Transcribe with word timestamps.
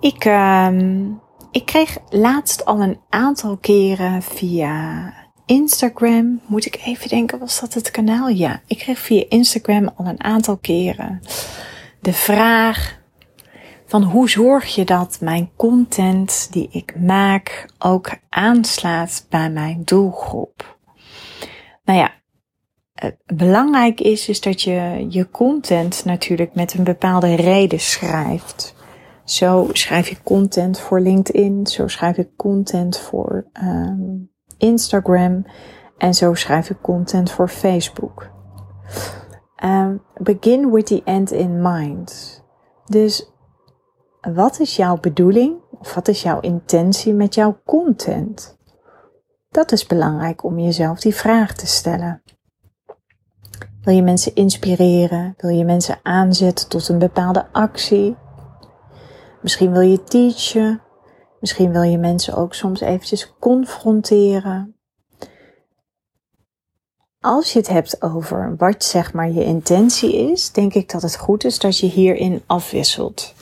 Ik, 0.00 0.24
uh, 0.24 0.68
ik 1.50 1.66
kreeg 1.66 1.98
laatst 2.08 2.64
al 2.64 2.80
een 2.80 3.00
aantal 3.08 3.56
keren 3.56 4.22
via 4.22 5.12
Instagram. 5.46 6.40
Moet 6.46 6.66
ik 6.66 6.80
even 6.84 7.08
denken, 7.08 7.38
was 7.38 7.60
dat 7.60 7.74
het 7.74 7.90
kanaal? 7.90 8.28
Ja, 8.28 8.60
ik 8.66 8.78
kreeg 8.78 8.98
via 8.98 9.24
Instagram 9.28 9.90
al 9.96 10.06
een 10.06 10.22
aantal 10.22 10.56
keren 10.56 11.20
de 12.06 12.12
vraag 12.12 12.98
van 13.86 14.02
hoe 14.02 14.30
zorg 14.30 14.74
je 14.74 14.84
dat 14.84 15.18
mijn 15.20 15.50
content 15.56 16.48
die 16.50 16.68
ik 16.70 16.94
maak 17.00 17.68
ook 17.78 18.10
aanslaat 18.28 19.26
bij 19.28 19.50
mijn 19.50 19.82
doelgroep. 19.84 20.78
Nou 21.84 21.98
ja, 21.98 22.12
belangrijk 23.24 24.00
is, 24.00 24.28
is 24.28 24.40
dat 24.40 24.62
je 24.62 25.06
je 25.08 25.30
content 25.30 26.04
natuurlijk 26.04 26.54
met 26.54 26.74
een 26.74 26.84
bepaalde 26.84 27.34
reden 27.34 27.80
schrijft. 27.80 28.74
Zo 29.26 29.68
schrijf 29.72 30.08
je 30.08 30.22
content 30.22 30.78
voor 30.78 31.00
LinkedIn, 31.00 31.66
zo 31.66 31.88
schrijf 31.88 32.16
ik 32.16 32.28
content 32.36 32.98
voor 32.98 33.46
um, 33.62 34.30
Instagram 34.58 35.44
en 35.98 36.14
zo 36.14 36.34
schrijf 36.34 36.70
ik 36.70 36.80
content 36.80 37.30
voor 37.30 37.48
Facebook. 37.48 38.30
Um, 39.64 40.02
begin 40.14 40.70
with 40.70 40.86
the 40.86 41.02
end 41.04 41.30
in 41.30 41.62
mind. 41.62 42.42
Dus 42.84 43.32
wat 44.34 44.60
is 44.60 44.76
jouw 44.76 44.98
bedoeling 45.00 45.56
of 45.78 45.94
wat 45.94 46.08
is 46.08 46.22
jouw 46.22 46.40
intentie 46.40 47.12
met 47.12 47.34
jouw 47.34 47.58
content? 47.64 48.58
Dat 49.48 49.72
is 49.72 49.86
belangrijk 49.86 50.44
om 50.44 50.58
jezelf 50.58 51.00
die 51.00 51.14
vraag 51.14 51.54
te 51.54 51.66
stellen. 51.66 52.22
Wil 53.82 53.94
je 53.94 54.02
mensen 54.02 54.34
inspireren? 54.34 55.34
Wil 55.36 55.50
je 55.50 55.64
mensen 55.64 55.98
aanzetten 56.02 56.68
tot 56.68 56.88
een 56.88 56.98
bepaalde 56.98 57.46
actie? 57.52 58.16
Misschien 59.46 59.72
wil 59.72 59.80
je 59.80 60.04
teachen. 60.04 60.82
Misschien 61.40 61.72
wil 61.72 61.82
je 61.82 61.98
mensen 61.98 62.34
ook 62.34 62.54
soms 62.54 62.80
eventjes 62.80 63.34
confronteren. 63.40 64.76
Als 67.20 67.52
je 67.52 67.58
het 67.58 67.68
hebt 67.68 68.02
over 68.02 68.54
wat 68.56 68.84
zeg 68.84 69.12
maar 69.12 69.30
je 69.30 69.44
intentie 69.44 70.30
is, 70.30 70.52
denk 70.52 70.74
ik 70.74 70.90
dat 70.90 71.02
het 71.02 71.16
goed 71.16 71.44
is 71.44 71.58
dat 71.58 71.78
je 71.78 71.86
hierin 71.86 72.42
afwisselt. 72.46 73.34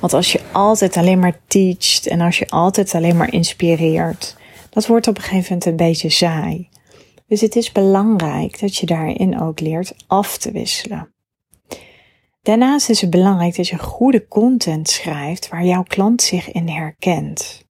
Want 0.00 0.12
als 0.12 0.32
je 0.32 0.40
altijd 0.52 0.96
alleen 0.96 1.18
maar 1.18 1.40
teacht 1.46 2.06
en 2.06 2.20
als 2.20 2.38
je 2.38 2.48
altijd 2.48 2.94
alleen 2.94 3.16
maar 3.16 3.32
inspireert, 3.32 4.36
dat 4.70 4.86
wordt 4.86 5.08
op 5.08 5.16
een 5.16 5.22
gegeven 5.22 5.48
moment 5.48 5.66
een 5.66 5.86
beetje 5.86 6.10
saai. 6.10 6.68
Dus 7.26 7.40
het 7.40 7.56
is 7.56 7.72
belangrijk 7.72 8.60
dat 8.60 8.76
je 8.76 8.86
daarin 8.86 9.40
ook 9.40 9.60
leert 9.60 9.94
af 10.06 10.38
te 10.38 10.52
wisselen. 10.52 11.12
Daarnaast 12.48 12.88
is 12.88 13.00
het 13.00 13.10
belangrijk 13.10 13.56
dat 13.56 13.68
je 13.68 13.78
goede 13.78 14.28
content 14.28 14.88
schrijft 14.88 15.48
waar 15.48 15.64
jouw 15.64 15.82
klant 15.82 16.22
zich 16.22 16.52
in 16.52 16.68
herkent. 16.68 17.64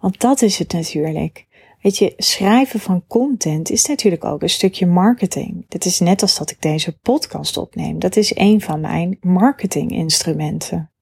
Want 0.00 0.20
dat 0.20 0.42
is 0.42 0.58
het 0.58 0.72
natuurlijk. 0.72 1.46
Weet 1.80 1.98
je, 1.98 2.14
schrijven 2.16 2.80
van 2.80 3.06
content 3.06 3.70
is 3.70 3.86
natuurlijk 3.86 4.24
ook 4.24 4.42
een 4.42 4.50
stukje 4.50 4.86
marketing. 4.86 5.64
Dat 5.68 5.84
is 5.84 6.00
net 6.00 6.22
als 6.22 6.38
dat 6.38 6.50
ik 6.50 6.60
deze 6.60 6.98
podcast 6.98 7.56
opneem. 7.56 7.98
Dat 7.98 8.16
is 8.16 8.36
een 8.36 8.60
van 8.60 8.80
mijn 8.80 9.16
marketinginstrumenten. 9.20 10.92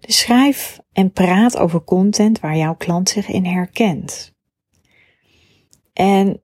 Dus 0.00 0.18
schrijf 0.18 0.78
en 0.92 1.12
praat 1.12 1.56
over 1.56 1.84
content 1.84 2.40
waar 2.40 2.56
jouw 2.56 2.76
klant 2.76 3.08
zich 3.08 3.28
in 3.28 3.44
herkent. 3.44 4.32
En 5.92 6.40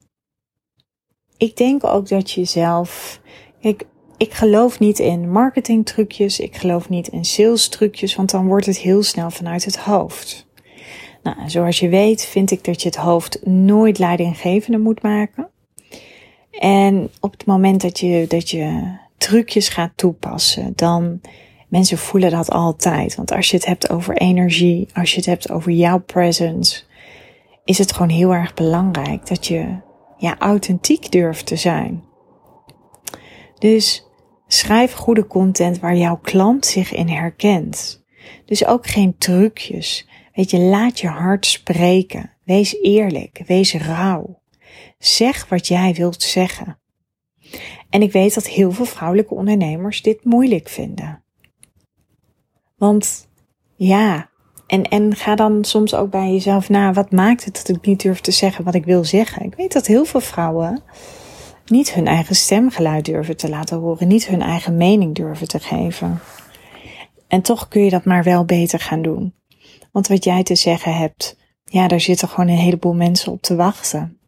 ik 1.37 1.57
denk 1.57 1.85
ook 1.85 2.09
dat 2.09 2.31
je 2.31 2.45
zelf, 2.45 3.21
ik 4.23 4.35
geloof 4.35 4.79
niet 4.79 4.99
in 4.99 5.31
marketingtrucjes, 5.31 6.41
ik 6.41 6.57
geloof 6.57 6.89
niet 6.89 7.09
in 7.09 7.25
sales 7.25 7.69
trucjes, 7.69 8.15
want 8.15 8.31
dan 8.31 8.47
wordt 8.47 8.67
het 8.67 8.79
heel 8.79 9.03
snel 9.03 9.31
vanuit 9.31 9.65
het 9.65 9.77
hoofd. 9.77 10.47
Nou, 11.23 11.37
zoals 11.47 11.79
je 11.79 11.89
weet 11.89 12.25
vind 12.25 12.51
ik 12.51 12.65
dat 12.65 12.83
je 12.83 12.89
het 12.89 12.97
hoofd 12.97 13.47
nooit 13.47 13.99
leidinggevende 13.99 14.79
moet 14.79 15.03
maken. 15.03 15.49
En 16.51 17.11
op 17.21 17.33
het 17.33 17.47
moment 17.47 17.81
dat 17.81 18.01
je, 18.01 18.25
dat 18.29 18.51
je 18.51 18.97
trucjes 19.19 19.69
gaat 19.69 19.93
toepassen, 19.97 20.73
dan 20.77 21.21
mensen 21.69 21.99
voelen 21.99 22.31
dat 22.31 22.51
altijd. 22.51 23.15
Want 23.15 23.33
als 23.33 23.51
je 23.51 23.57
het 23.57 23.67
hebt 23.67 23.91
over 23.91 24.17
energie, 24.17 24.89
als 24.95 25.11
je 25.11 25.17
het 25.17 25.27
hebt 25.27 25.51
over 25.51 25.73
jouw 25.73 25.99
presence, 25.99 26.83
is 27.65 27.79
het 27.79 27.93
gewoon 27.93 28.09
heel 28.09 28.35
erg 28.35 28.55
belangrijk 28.55 29.27
dat 29.27 29.47
je 29.47 29.77
ja, 30.17 30.39
authentiek 30.39 31.11
durft 31.11 31.47
te 31.47 31.57
zijn. 31.57 32.05
Dus 33.59 34.07
schrijf 34.53 34.93
goede 34.93 35.27
content 35.27 35.79
waar 35.79 35.97
jouw 35.97 36.19
klant 36.23 36.67
zich 36.67 36.93
in 36.93 37.09
herkent. 37.09 38.05
Dus 38.45 38.67
ook 38.67 38.87
geen 38.87 39.19
trucjes. 39.19 40.09
Weet 40.35 40.51
je, 40.51 40.59
laat 40.59 41.01
je 41.01 41.09
hart 41.09 41.47
spreken. 41.47 42.31
Wees 42.45 42.83
eerlijk, 42.83 43.43
wees 43.47 43.75
rauw. 43.75 44.41
Zeg 44.99 45.49
wat 45.49 45.67
jij 45.67 45.95
wilt 45.95 46.23
zeggen. 46.23 46.79
En 47.91 48.03
ik 48.03 48.13
weet 48.13 48.35
dat 48.35 48.47
heel 48.47 48.73
veel 48.73 48.85
vrouwelijke 48.85 49.35
ondernemers 49.35 50.03
dit 50.03 50.25
moeilijk 50.25 50.69
vinden. 50.69 51.23
Want 52.77 53.29
ja, 53.77 54.31
en, 54.67 54.83
en 54.83 55.17
ga 55.17 55.35
dan 55.35 55.65
soms 55.65 55.95
ook 55.95 56.11
bij 56.11 56.33
jezelf 56.33 56.69
na, 56.69 56.93
wat 56.93 57.11
maakt 57.11 57.45
het 57.45 57.55
dat 57.55 57.77
ik 57.77 57.87
niet 57.87 58.03
durf 58.03 58.21
te 58.21 58.31
zeggen 58.31 58.65
wat 58.65 58.75
ik 58.75 58.85
wil 58.85 59.05
zeggen? 59.05 59.45
Ik 59.45 59.55
weet 59.55 59.73
dat 59.73 59.87
heel 59.87 60.05
veel 60.05 60.21
vrouwen 60.21 60.83
niet 61.73 61.95
hun 61.95 62.07
eigen 62.07 62.37
stemgeluid 62.37 63.05
durven 63.05 63.37
te 63.37 63.49
laten 63.49 63.79
horen, 63.79 64.09
niet 64.09 64.27
hun 64.27 64.43
eigen 64.43 64.77
mening 64.77 65.15
durven 65.15 65.49
te 65.49 65.59
geven. 65.59 66.21
En 67.29 67.43
toch 67.43 67.69
kun 67.69 67.85
je 67.85 67.91
dat 67.91 68.05
maar 68.05 68.23
wel 68.23 68.45
beter 68.45 68.79
gaan 68.79 69.03
doen. 69.03 69.35
Want 69.93 70.09
wat 70.09 70.25
jij 70.25 70.43
te 70.43 70.55
zeggen 70.55 70.97
hebt, 70.97 71.37
ja, 71.65 71.89
daar 71.89 72.01
zitten 72.01 72.29
gewoon 72.29 72.49
een 72.49 72.57
heleboel 72.57 72.95
mensen 72.95 73.33
op 73.33 73.43
te 73.43 73.57
wachten. 73.57 74.19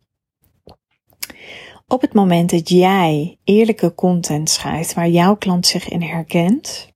Op 1.89 2.01
het 2.01 2.15
moment 2.15 2.51
dat 2.51 2.69
jij 2.69 3.39
eerlijke 3.45 3.95
content 3.95 4.51
schrijft 4.51 4.95
waar 4.95 5.09
jouw 5.09 5.37
klant 5.37 5.67
zich 5.67 5.89
in 5.89 6.03
herkent, 6.03 6.93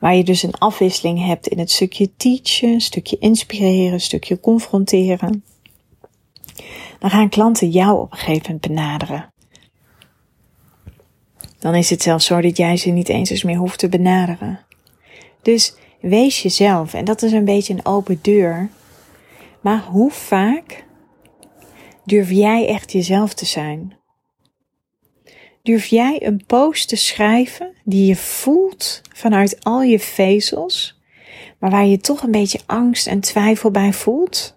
Waar 0.00 0.14
je 0.14 0.24
dus 0.24 0.42
een 0.42 0.58
afwisseling 0.58 1.24
hebt 1.24 1.46
in 1.46 1.58
het 1.58 1.70
stukje 1.70 2.16
teachen, 2.16 2.68
een 2.68 2.80
stukje 2.80 3.18
inspireren, 3.18 4.00
stukje 4.00 4.40
confronteren. 4.40 5.44
Dan 6.98 7.10
gaan 7.10 7.28
klanten 7.28 7.70
jou 7.70 8.00
op 8.00 8.12
een 8.12 8.18
gegeven 8.18 8.42
moment 8.46 8.66
benaderen. 8.66 9.34
Dan 11.58 11.74
is 11.74 11.90
het 11.90 12.02
zelfs 12.02 12.26
zo 12.26 12.40
dat 12.40 12.56
jij 12.56 12.76
ze 12.76 12.90
niet 12.90 13.08
eens 13.08 13.30
eens 13.30 13.42
meer 13.42 13.56
hoeft 13.56 13.78
te 13.78 13.88
benaderen. 13.88 14.60
Dus 15.42 15.74
wees 16.00 16.42
jezelf. 16.42 16.94
En 16.94 17.04
dat 17.04 17.22
is 17.22 17.32
een 17.32 17.44
beetje 17.44 17.72
een 17.72 17.86
open 17.86 18.18
deur. 18.22 18.68
Maar 19.60 19.80
hoe 19.80 20.10
vaak 20.10 20.84
durf 22.04 22.30
jij 22.30 22.68
echt 22.68 22.92
jezelf 22.92 23.34
te 23.34 23.46
zijn? 23.46 23.96
Durf 25.62 25.86
jij 25.86 26.26
een 26.26 26.44
post 26.46 26.88
te 26.88 26.96
schrijven 26.96 27.72
die 27.84 28.06
je 28.06 28.16
voelt 28.16 29.00
vanuit 29.14 29.64
al 29.64 29.82
je 29.82 29.98
vezels, 29.98 31.00
maar 31.58 31.70
waar 31.70 31.86
je 31.86 31.98
toch 31.98 32.22
een 32.22 32.30
beetje 32.30 32.60
angst 32.66 33.06
en 33.06 33.20
twijfel 33.20 33.70
bij 33.70 33.92
voelt? 33.92 34.56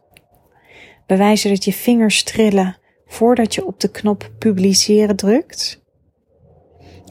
Bewijzen 1.08 1.50
dat 1.50 1.64
je 1.64 1.74
vingers 1.74 2.24
trillen 2.24 2.78
voordat 3.08 3.56
je 3.56 3.66
op 3.66 3.80
de 3.80 3.92
knop 3.92 4.32
publiceren 4.40 5.16
drukt? 5.16 5.79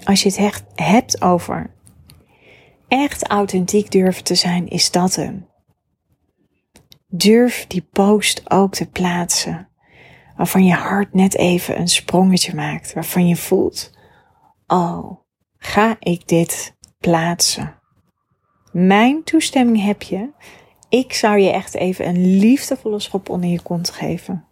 Als 0.08 0.22
je 0.22 0.28
het 0.28 0.38
echt 0.38 0.64
hebt 0.74 1.22
over 1.22 1.70
echt 2.88 3.26
authentiek 3.26 3.90
durven 3.90 4.24
te 4.24 4.34
zijn, 4.34 4.68
is 4.68 4.90
dat 4.90 5.14
hem. 5.14 5.46
Durf 7.06 7.66
die 7.66 7.88
post 7.92 8.50
ook 8.50 8.74
te 8.74 8.90
plaatsen 8.90 9.68
waarvan 10.36 10.64
je 10.64 10.74
hart 10.74 11.14
net 11.14 11.36
even 11.36 11.80
een 11.80 11.88
sprongetje 11.88 12.54
maakt, 12.54 12.92
waarvan 12.92 13.28
je 13.28 13.36
voelt, 13.36 13.90
oh, 14.66 15.20
ga 15.56 15.96
ik 15.98 16.28
dit 16.28 16.76
plaatsen? 16.98 17.74
Mijn 18.72 19.24
toestemming 19.24 19.84
heb 19.84 20.02
je. 20.02 20.30
Ik 20.88 21.12
zou 21.12 21.38
je 21.38 21.50
echt 21.50 21.74
even 21.74 22.08
een 22.08 22.38
liefdevolle 22.38 23.00
schop 23.00 23.28
onder 23.28 23.50
je 23.50 23.62
kont 23.62 23.90
geven. 23.90 24.44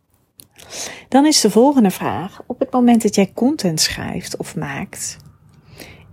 Dan 1.09 1.27
is 1.27 1.41
de 1.41 1.51
volgende 1.51 1.91
vraag, 1.91 2.43
op 2.47 2.59
het 2.59 2.73
moment 2.73 3.03
dat 3.03 3.15
jij 3.15 3.33
content 3.33 3.81
schrijft 3.81 4.37
of 4.37 4.57
maakt, 4.57 5.25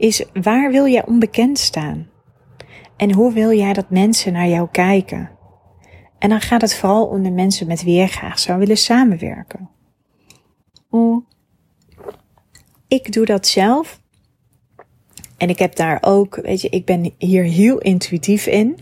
is 0.03 0.23
waar 0.33 0.71
wil 0.71 0.87
jij 0.87 1.05
onbekend 1.05 1.59
staan? 1.59 2.07
En 2.97 3.13
hoe 3.13 3.33
wil 3.33 3.51
jij 3.51 3.73
dat 3.73 3.89
mensen 3.89 4.33
naar 4.33 4.47
jou 4.47 4.67
kijken? 4.71 5.29
En 6.19 6.29
dan 6.29 6.41
gaat 6.41 6.61
het 6.61 6.75
vooral 6.75 7.05
om 7.05 7.23
de 7.23 7.31
mensen 7.31 7.67
met 7.67 7.83
wie 7.83 7.99
je 7.99 8.07
graag 8.07 8.39
zou 8.39 8.59
willen 8.59 8.77
samenwerken. 8.77 9.69
Oh. 10.89 11.25
Ik 12.87 13.11
doe 13.11 13.25
dat 13.25 13.47
zelf. 13.47 14.01
En 15.37 15.49
ik 15.49 15.59
heb 15.59 15.75
daar 15.75 15.97
ook, 16.01 16.35
weet 16.35 16.61
je, 16.61 16.69
ik 16.69 16.85
ben 16.85 17.13
hier 17.17 17.43
heel 17.43 17.77
intuïtief 17.77 18.45
in. 18.45 18.79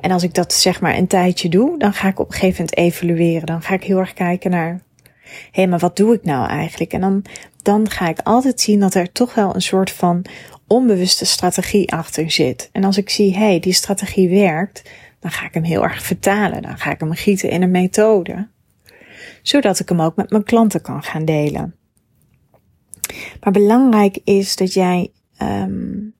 En 0.00 0.10
als 0.10 0.22
ik 0.22 0.34
dat 0.34 0.52
zeg 0.52 0.80
maar 0.80 0.96
een 0.96 1.06
tijdje 1.06 1.48
doe, 1.48 1.78
dan 1.78 1.92
ga 1.92 2.08
ik 2.08 2.18
op 2.18 2.26
een 2.26 2.32
gegeven 2.32 2.64
moment 2.64 2.76
evalueren. 2.76 3.46
Dan 3.46 3.62
ga 3.62 3.74
ik 3.74 3.84
heel 3.84 3.98
erg 3.98 4.12
kijken 4.12 4.50
naar, 4.50 4.80
hé, 5.22 5.30
hey, 5.50 5.66
maar 5.66 5.78
wat 5.78 5.96
doe 5.96 6.14
ik 6.14 6.24
nou 6.24 6.48
eigenlijk? 6.48 6.92
En 6.92 7.00
dan, 7.00 7.24
dan 7.62 7.90
ga 7.90 8.08
ik 8.08 8.20
altijd 8.22 8.60
zien 8.60 8.80
dat 8.80 8.94
er 8.94 9.12
toch 9.12 9.34
wel 9.34 9.54
een 9.54 9.62
soort 9.62 9.90
van 9.90 10.24
onbewuste 10.66 11.24
strategie 11.24 11.92
achter 11.92 12.30
zit. 12.30 12.68
En 12.72 12.84
als 12.84 12.96
ik 12.96 13.10
zie, 13.10 13.36
hey, 13.36 13.60
die 13.60 13.72
strategie 13.72 14.28
werkt, 14.28 14.82
dan 15.20 15.30
ga 15.30 15.46
ik 15.46 15.54
hem 15.54 15.62
heel 15.62 15.82
erg 15.82 16.02
vertalen. 16.02 16.62
Dan 16.62 16.78
ga 16.78 16.90
ik 16.90 17.00
hem 17.00 17.12
gieten 17.12 17.50
in 17.50 17.62
een 17.62 17.70
methode. 17.70 18.48
Zodat 19.42 19.78
ik 19.78 19.88
hem 19.88 20.00
ook 20.00 20.16
met 20.16 20.30
mijn 20.30 20.44
klanten 20.44 20.82
kan 20.82 21.02
gaan 21.02 21.24
delen. 21.24 21.74
Maar 23.40 23.52
belangrijk 23.52 24.18
is 24.24 24.56
dat 24.56 24.72
jij, 24.72 25.12
um, 25.42 26.14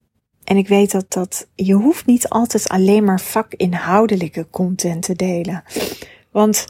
en 0.45 0.57
ik 0.57 0.69
weet 0.69 0.91
dat 0.91 1.13
dat, 1.13 1.49
je 1.55 1.73
hoeft 1.73 2.07
niet 2.07 2.29
altijd 2.29 2.69
alleen 2.69 3.05
maar 3.05 3.21
vakinhoudelijke 3.21 4.47
content 4.51 5.03
te 5.03 5.15
delen. 5.15 5.63
Want 6.31 6.67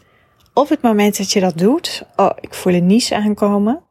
op 0.54 0.68
het 0.68 0.82
moment 0.82 1.16
dat 1.16 1.32
je 1.32 1.40
dat 1.40 1.58
doet, 1.58 2.06
oh, 2.16 2.30
ik 2.40 2.54
voel 2.54 2.74
een 2.74 2.86
nies 2.86 3.12
aankomen. 3.12 3.82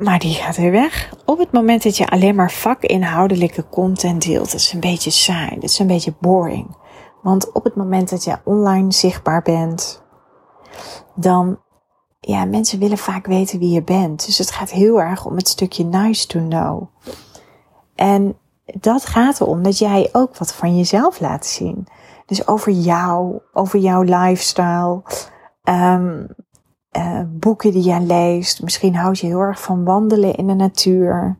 Maar 0.00 0.18
die 0.18 0.34
gaat 0.34 0.56
weer 0.56 0.70
weg. 0.70 1.14
Op 1.24 1.38
het 1.38 1.52
moment 1.52 1.82
dat 1.82 1.96
je 1.96 2.08
alleen 2.08 2.34
maar 2.34 2.50
vakinhoudelijke 2.50 3.68
content 3.68 4.22
deelt, 4.22 4.54
is 4.54 4.72
een 4.72 4.80
beetje 4.80 5.10
saai, 5.10 5.54
dat 5.54 5.62
is 5.62 5.78
een 5.78 5.86
beetje 5.86 6.14
boring. 6.20 6.76
Want 7.22 7.52
op 7.52 7.64
het 7.64 7.76
moment 7.76 8.10
dat 8.10 8.24
je 8.24 8.38
online 8.44 8.92
zichtbaar 8.92 9.42
bent, 9.42 10.02
dan, 11.14 11.58
ja, 12.20 12.44
mensen 12.44 12.78
willen 12.78 12.98
vaak 12.98 13.26
weten 13.26 13.58
wie 13.58 13.70
je 13.70 13.82
bent. 13.82 14.26
Dus 14.26 14.38
het 14.38 14.50
gaat 14.50 14.70
heel 14.70 15.00
erg 15.00 15.26
om 15.26 15.36
het 15.36 15.48
stukje 15.48 15.84
nice 15.84 16.26
to 16.26 16.40
know. 16.40 16.82
En 17.94 18.38
dat 18.64 19.06
gaat 19.06 19.40
erom 19.40 19.62
dat 19.62 19.78
jij 19.78 20.08
ook 20.12 20.36
wat 20.36 20.54
van 20.54 20.76
jezelf 20.76 21.20
laat 21.20 21.46
zien. 21.46 21.86
Dus 22.26 22.46
over 22.46 22.72
jou, 22.72 23.40
over 23.52 23.78
jouw 23.78 24.02
lifestyle, 24.02 25.02
um, 25.64 26.26
uh, 26.96 27.20
boeken 27.26 27.72
die 27.72 27.82
jij 27.82 28.00
leest. 28.00 28.62
Misschien 28.62 28.96
houd 28.96 29.18
je 29.18 29.26
heel 29.26 29.40
erg 29.40 29.60
van 29.60 29.84
wandelen 29.84 30.34
in 30.34 30.46
de 30.46 30.54
natuur. 30.54 31.38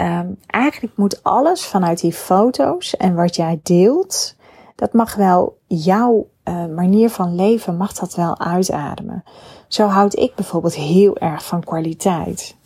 Um, 0.00 0.38
eigenlijk 0.46 0.96
moet 0.96 1.22
alles 1.22 1.66
vanuit 1.66 2.00
die 2.00 2.12
foto's 2.12 2.96
en 2.96 3.14
wat 3.14 3.36
jij 3.36 3.60
deelt, 3.62 4.36
dat 4.74 4.92
mag 4.92 5.14
wel 5.14 5.58
jouw 5.66 6.28
uh, 6.44 6.66
manier 6.66 7.10
van 7.10 7.34
leven, 7.34 7.76
mag 7.76 7.92
dat 7.92 8.14
wel 8.14 8.40
uitademen. 8.40 9.24
Zo 9.68 9.86
houd 9.86 10.16
ik 10.16 10.34
bijvoorbeeld 10.34 10.74
heel 10.74 11.16
erg 11.16 11.44
van 11.44 11.64
kwaliteit. 11.64 12.56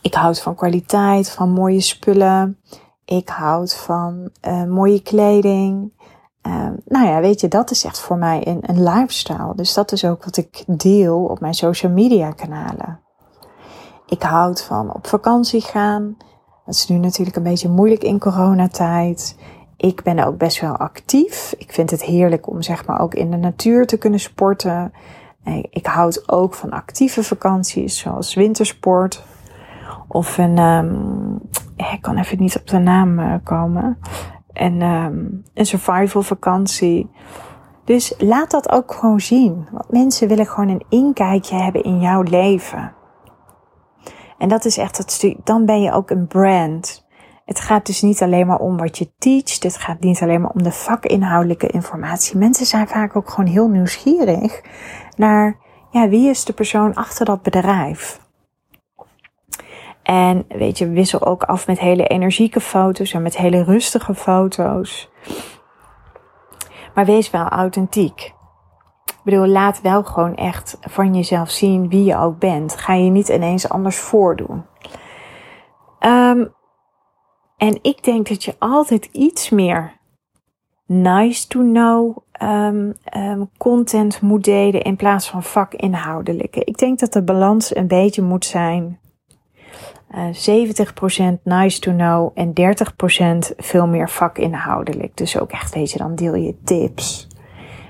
Ik 0.00 0.14
houd 0.14 0.40
van 0.40 0.54
kwaliteit, 0.54 1.30
van 1.30 1.50
mooie 1.50 1.80
spullen. 1.80 2.58
Ik 3.04 3.28
houd 3.28 3.74
van 3.74 4.30
uh, 4.48 4.64
mooie 4.64 5.02
kleding. 5.02 5.92
Uh, 6.46 6.68
nou 6.84 7.06
ja, 7.06 7.20
weet 7.20 7.40
je, 7.40 7.48
dat 7.48 7.70
is 7.70 7.84
echt 7.84 8.00
voor 8.00 8.16
mij 8.16 8.46
een, 8.46 8.58
een 8.62 8.82
lifestyle. 8.82 9.52
Dus 9.54 9.74
dat 9.74 9.92
is 9.92 10.04
ook 10.04 10.24
wat 10.24 10.36
ik 10.36 10.64
deel 10.66 11.24
op 11.24 11.40
mijn 11.40 11.54
social 11.54 11.92
media 11.92 12.30
kanalen. 12.30 13.00
Ik 14.06 14.22
houd 14.22 14.62
van 14.62 14.94
op 14.94 15.06
vakantie 15.06 15.60
gaan. 15.60 16.16
Dat 16.64 16.74
is 16.74 16.88
nu 16.88 16.96
natuurlijk 16.96 17.36
een 17.36 17.42
beetje 17.42 17.68
moeilijk 17.68 18.02
in 18.02 18.18
coronatijd. 18.18 19.36
Ik 19.76 20.02
ben 20.02 20.18
ook 20.18 20.38
best 20.38 20.60
wel 20.60 20.76
actief. 20.76 21.54
Ik 21.58 21.72
vind 21.72 21.90
het 21.90 22.02
heerlijk 22.02 22.48
om 22.48 22.62
zeg 22.62 22.86
maar 22.86 23.00
ook 23.00 23.14
in 23.14 23.30
de 23.30 23.36
natuur 23.36 23.86
te 23.86 23.98
kunnen 23.98 24.20
sporten. 24.20 24.92
Ik 25.70 25.86
houd 25.86 26.28
ook 26.28 26.54
van 26.54 26.70
actieve 26.70 27.22
vakanties, 27.22 27.98
zoals 27.98 28.34
wintersport. 28.34 29.24
Of 30.08 30.38
een, 30.38 30.58
um, 30.58 31.40
ik 31.76 31.98
kan 32.00 32.16
even 32.16 32.38
niet 32.38 32.56
op 32.56 32.66
de 32.66 32.78
naam 32.78 33.18
uh, 33.18 33.34
komen. 33.44 33.98
En 34.56 34.82
um, 34.82 35.42
een 35.54 35.66
survival 35.66 36.22
vakantie. 36.22 37.10
Dus 37.84 38.14
laat 38.18 38.50
dat 38.50 38.70
ook 38.70 38.92
gewoon 38.92 39.20
zien. 39.20 39.68
Want 39.72 39.90
mensen 39.90 40.28
willen 40.28 40.46
gewoon 40.46 40.68
een 40.68 40.84
inkijkje 40.88 41.56
hebben 41.56 41.82
in 41.82 42.00
jouw 42.00 42.22
leven. 42.22 42.94
En 44.38 44.48
dat 44.48 44.64
is 44.64 44.76
echt 44.78 44.98
het 44.98 45.10
stuk. 45.10 45.36
Dan 45.44 45.64
ben 45.64 45.82
je 45.82 45.92
ook 45.92 46.10
een 46.10 46.26
brand. 46.26 47.06
Het 47.44 47.60
gaat 47.60 47.86
dus 47.86 48.02
niet 48.02 48.22
alleen 48.22 48.46
maar 48.46 48.58
om 48.58 48.76
wat 48.76 48.98
je 48.98 49.12
teacht. 49.18 49.62
Het 49.62 49.76
gaat 49.76 50.00
niet 50.00 50.22
alleen 50.22 50.40
maar 50.40 50.50
om 50.50 50.62
de 50.62 50.72
vakinhoudelijke 50.72 51.66
informatie. 51.66 52.36
Mensen 52.36 52.66
zijn 52.66 52.88
vaak 52.88 53.16
ook 53.16 53.30
gewoon 53.30 53.50
heel 53.50 53.68
nieuwsgierig 53.68 54.60
naar, 55.16 55.58
ja, 55.90 56.08
wie 56.08 56.28
is 56.28 56.44
de 56.44 56.52
persoon 56.52 56.94
achter 56.94 57.24
dat 57.24 57.42
bedrijf? 57.42 58.25
En 60.06 60.44
weet 60.48 60.78
je, 60.78 60.88
wissel 60.88 61.26
ook 61.26 61.42
af 61.42 61.66
met 61.66 61.78
hele 61.78 62.06
energieke 62.06 62.60
foto's 62.60 63.12
en 63.12 63.22
met 63.22 63.36
hele 63.36 63.64
rustige 63.64 64.14
foto's. 64.14 65.10
Maar 66.94 67.04
wees 67.04 67.30
wel 67.30 67.48
authentiek. 67.48 68.34
Ik 69.04 69.20
bedoel, 69.24 69.46
laat 69.46 69.80
wel 69.80 70.04
gewoon 70.04 70.34
echt 70.34 70.78
van 70.80 71.14
jezelf 71.14 71.50
zien 71.50 71.88
wie 71.88 72.04
je 72.04 72.16
ook 72.16 72.38
bent. 72.38 72.76
Ga 72.76 72.92
je 72.92 73.10
niet 73.10 73.28
ineens 73.28 73.68
anders 73.68 73.96
voordoen. 73.96 74.64
Um, 76.00 76.54
en 77.56 77.78
ik 77.82 78.04
denk 78.04 78.28
dat 78.28 78.44
je 78.44 78.54
altijd 78.58 79.04
iets 79.12 79.50
meer 79.50 80.00
nice 80.86 81.48
to 81.48 81.60
know 81.60 82.16
um, 82.42 82.94
um, 83.16 83.50
content 83.56 84.20
moet 84.20 84.44
delen 84.44 84.82
in 84.82 84.96
plaats 84.96 85.30
van 85.30 85.42
vakinhoudelijke. 85.42 86.64
Ik 86.64 86.78
denk 86.78 86.98
dat 86.98 87.12
de 87.12 87.22
balans 87.22 87.76
een 87.76 87.88
beetje 87.88 88.22
moet 88.22 88.44
zijn 88.44 89.00
uh, 90.14 91.34
70% 91.38 91.42
nice 91.42 91.80
to 91.80 91.92
know 91.92 92.30
en 92.34 92.52
30% 93.52 93.54
veel 93.56 93.86
meer 93.86 94.10
vakinhoudelijk. 94.10 95.16
Dus 95.16 95.38
ook 95.38 95.50
echt, 95.50 95.74
weet 95.74 95.90
je, 95.90 95.98
dan 95.98 96.14
deel 96.14 96.34
je 96.34 96.54
tips 96.64 97.28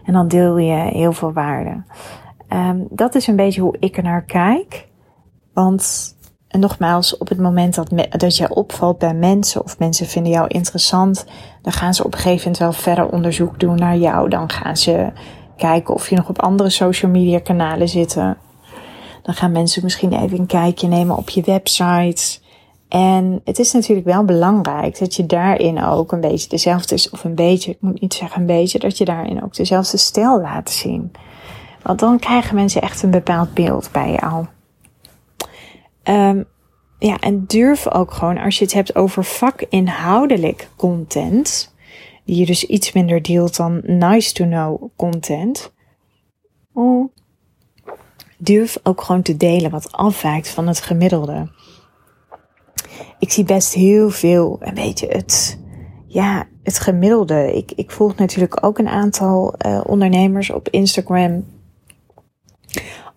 en 0.05 0.13
dan 0.13 0.29
deel 0.29 0.59
je 0.59 0.75
heel 0.75 1.13
veel 1.13 1.33
waarde. 1.33 1.83
Um, 2.49 2.87
dat 2.91 3.15
is 3.15 3.27
een 3.27 3.37
beetje 3.37 3.61
hoe 3.61 3.77
ik 3.79 3.97
er 3.97 4.03
naar 4.03 4.25
kijk. 4.25 4.89
Want 5.53 6.15
en 6.49 6.61
nogmaals, 6.61 7.19
op 7.19 7.29
het 7.29 7.39
moment 7.39 7.75
dat, 7.75 7.93
dat 8.11 8.37
je 8.37 8.55
opvalt 8.55 8.99
bij 8.99 9.15
mensen 9.15 9.65
of 9.65 9.79
mensen 9.79 10.07
vinden 10.07 10.33
jou 10.33 10.47
interessant, 10.49 11.27
dan 11.63 11.73
gaan 11.73 11.95
ze 11.95 12.05
op 12.05 12.13
een 12.13 12.19
gegeven 12.19 12.39
moment 12.41 12.59
wel 12.59 12.73
verder 12.73 13.09
onderzoek 13.09 13.61
doen 13.61 13.77
naar 13.77 13.97
jou. 13.97 14.29
Dan 14.29 14.51
gaan 14.51 14.77
ze 14.77 15.13
kijken 15.57 15.95
of 15.95 16.09
je 16.09 16.17
nog 16.17 16.29
op 16.29 16.43
andere 16.43 16.71
social 16.71 17.11
media 17.11 17.39
kanalen 17.39 17.89
zit. 17.89 18.17
Dan 19.27 19.35
gaan 19.35 19.53
mensen 19.53 19.83
misschien 19.83 20.13
even 20.13 20.39
een 20.39 20.47
kijkje 20.47 20.89
nemen 20.89 21.17
op 21.17 21.29
je 21.29 21.43
website. 21.43 22.39
En 22.89 23.41
het 23.45 23.59
is 23.59 23.73
natuurlijk 23.73 24.07
wel 24.07 24.25
belangrijk 24.25 24.99
dat 24.99 25.15
je 25.15 25.27
daarin 25.27 25.83
ook 25.83 26.13
een 26.13 26.21
beetje 26.21 26.49
dezelfde, 26.49 27.09
of 27.13 27.25
een 27.25 27.35
beetje, 27.35 27.71
ik 27.71 27.81
moet 27.81 28.01
niet 28.01 28.15
zeggen 28.15 28.41
een 28.41 28.47
beetje, 28.47 28.79
dat 28.79 28.99
je 28.99 29.05
daarin 29.05 29.43
ook 29.43 29.55
dezelfde 29.55 29.97
stijl 29.97 30.41
laat 30.41 30.71
zien. 30.71 31.13
Want 31.83 31.99
dan 31.99 32.19
krijgen 32.19 32.55
mensen 32.55 32.83
echt 32.83 33.03
een 33.03 33.11
bepaald 33.11 33.55
beeld 33.55 33.89
bij 33.93 34.19
jou. 34.21 34.47
Um, 36.05 36.45
ja, 36.99 37.19
en 37.19 37.45
durf 37.47 37.89
ook 37.89 38.13
gewoon, 38.13 38.39
als 38.39 38.59
je 38.59 38.65
het 38.65 38.75
hebt 38.75 38.97
over 38.97 39.25
vakinhoudelijk 39.25 40.69
content, 40.77 41.75
die 42.25 42.37
je 42.37 42.47
dus 42.47 42.65
iets 42.65 42.93
minder 42.93 43.23
deelt 43.23 43.57
dan 43.57 43.81
nice 43.85 44.33
to 44.33 44.45
know 44.45 44.91
content, 44.97 45.73
oh, 46.73 47.15
durf 48.39 48.79
ook 48.83 49.01
gewoon 49.01 49.23
te 49.23 49.37
delen 49.37 49.71
wat 49.71 49.93
afwijkt 49.93 50.49
van 50.49 50.67
het 50.67 50.81
gemiddelde. 50.81 51.51
Ik 53.19 53.33
zie 53.33 53.45
best 53.45 53.75
heel 53.75 54.11
veel, 54.11 54.57
een 54.61 54.75
beetje 54.75 55.07
het, 55.07 55.59
ja, 56.07 56.47
het 56.63 56.79
gemiddelde. 56.79 57.57
Ik, 57.57 57.73
ik 57.73 57.91
volg 57.91 58.17
natuurlijk 58.17 58.65
ook 58.65 58.79
een 58.79 58.89
aantal 58.89 59.55
uh, 59.67 59.81
ondernemers 59.85 60.51
op 60.51 60.69
Instagram 60.69 61.45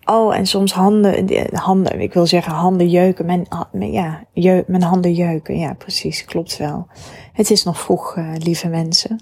Oh, 0.04 0.36
en 0.36 0.46
soms 0.46 0.72
handen, 0.72 1.28
handen, 1.52 2.00
ik 2.00 2.12
wil 2.12 2.26
zeggen 2.26 2.52
handen 2.52 2.88
jeuken. 2.88 3.26
Mijn, 3.26 3.46
ja, 3.92 4.24
jeuk, 4.32 4.68
mijn 4.68 4.82
handen 4.82 5.12
jeuken. 5.12 5.58
Ja, 5.58 5.74
precies, 5.74 6.24
klopt 6.24 6.56
wel. 6.56 6.86
Het 7.32 7.50
is 7.50 7.64
nog 7.64 7.80
vroeg, 7.80 8.16
uh, 8.16 8.32
lieve 8.38 8.68
mensen. 8.68 9.20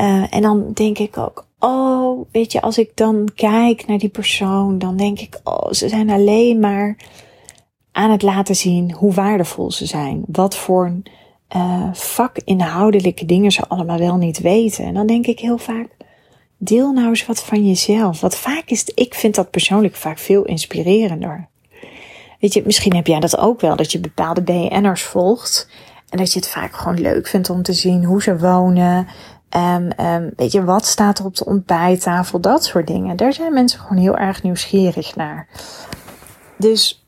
Uh, 0.00 0.34
en 0.34 0.42
dan 0.42 0.72
denk 0.72 0.98
ik 0.98 1.18
ook, 1.18 1.46
oh, 1.64 2.26
weet 2.32 2.52
je, 2.52 2.60
als 2.60 2.78
ik 2.78 2.90
dan 2.94 3.28
kijk 3.34 3.86
naar 3.86 3.98
die 3.98 4.08
persoon, 4.08 4.78
dan 4.78 4.96
denk 4.96 5.18
ik, 5.20 5.40
oh, 5.44 5.70
ze 5.70 5.88
zijn 5.88 6.10
alleen 6.10 6.60
maar 6.60 6.96
aan 7.92 8.10
het 8.10 8.22
laten 8.22 8.56
zien 8.56 8.92
hoe 8.92 9.12
waardevol 9.12 9.70
ze 9.70 9.86
zijn. 9.86 10.22
Wat 10.26 10.56
voor 10.56 10.92
uh, 11.56 11.88
vakinhoudelijke 11.92 13.24
dingen 13.24 13.52
ze 13.52 13.68
allemaal 13.68 13.98
wel 13.98 14.16
niet 14.16 14.38
weten. 14.38 14.84
En 14.84 14.94
dan 14.94 15.06
denk 15.06 15.26
ik 15.26 15.40
heel 15.40 15.58
vaak, 15.58 15.88
deel 16.58 16.92
nou 16.92 17.08
eens 17.08 17.26
wat 17.26 17.42
van 17.42 17.66
jezelf. 17.66 18.20
Wat 18.20 18.36
vaak 18.36 18.64
is, 18.66 18.84
ik 18.94 19.14
vind 19.14 19.34
dat 19.34 19.50
persoonlijk 19.50 19.94
vaak 19.94 20.18
veel 20.18 20.44
inspirerender. 20.44 21.48
weet 22.40 22.52
je, 22.52 22.62
misschien 22.64 22.94
heb 22.94 23.06
jij 23.06 23.20
dat 23.20 23.38
ook 23.38 23.60
wel, 23.60 23.76
dat 23.76 23.92
je 23.92 24.00
bepaalde 24.00 24.42
BN'ers 24.42 25.02
volgt. 25.02 25.68
En 26.08 26.18
dat 26.18 26.32
je 26.32 26.38
het 26.38 26.48
vaak 26.48 26.76
gewoon 26.76 27.00
leuk 27.00 27.26
vindt 27.26 27.50
om 27.50 27.62
te 27.62 27.72
zien 27.72 28.04
hoe 28.04 28.22
ze 28.22 28.38
wonen. 28.38 29.06
Um, 29.56 30.32
weet 30.36 30.52
je, 30.52 30.64
wat 30.64 30.86
staat 30.86 31.18
er 31.18 31.24
op 31.24 31.36
de 31.36 31.44
ontbijttafel? 31.44 32.40
Dat 32.40 32.64
soort 32.64 32.86
dingen. 32.86 33.16
Daar 33.16 33.32
zijn 33.32 33.52
mensen 33.52 33.80
gewoon 33.80 34.02
heel 34.02 34.16
erg 34.16 34.42
nieuwsgierig 34.42 35.16
naar. 35.16 35.48
Dus 36.58 37.06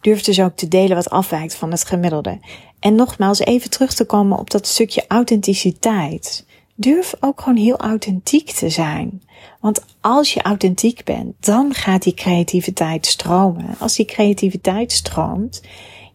durf 0.00 0.22
dus 0.22 0.40
ook 0.40 0.56
te 0.56 0.68
delen 0.68 0.96
wat 0.96 1.10
afwijkt 1.10 1.54
van 1.54 1.70
het 1.70 1.84
gemiddelde. 1.84 2.38
En 2.80 2.94
nogmaals, 2.94 3.38
even 3.38 3.70
terug 3.70 3.94
te 3.94 4.04
komen 4.04 4.38
op 4.38 4.50
dat 4.50 4.66
stukje 4.66 5.04
authenticiteit. 5.08 6.46
Durf 6.74 7.14
ook 7.20 7.40
gewoon 7.40 7.58
heel 7.58 7.76
authentiek 7.76 8.50
te 8.50 8.68
zijn. 8.68 9.22
Want 9.60 9.84
als 10.00 10.34
je 10.34 10.42
authentiek 10.42 11.04
bent, 11.04 11.34
dan 11.40 11.74
gaat 11.74 12.02
die 12.02 12.14
creativiteit 12.14 13.06
stromen. 13.06 13.74
Als 13.78 13.96
die 13.96 14.06
creativiteit 14.06 14.92
stroomt, 14.92 15.62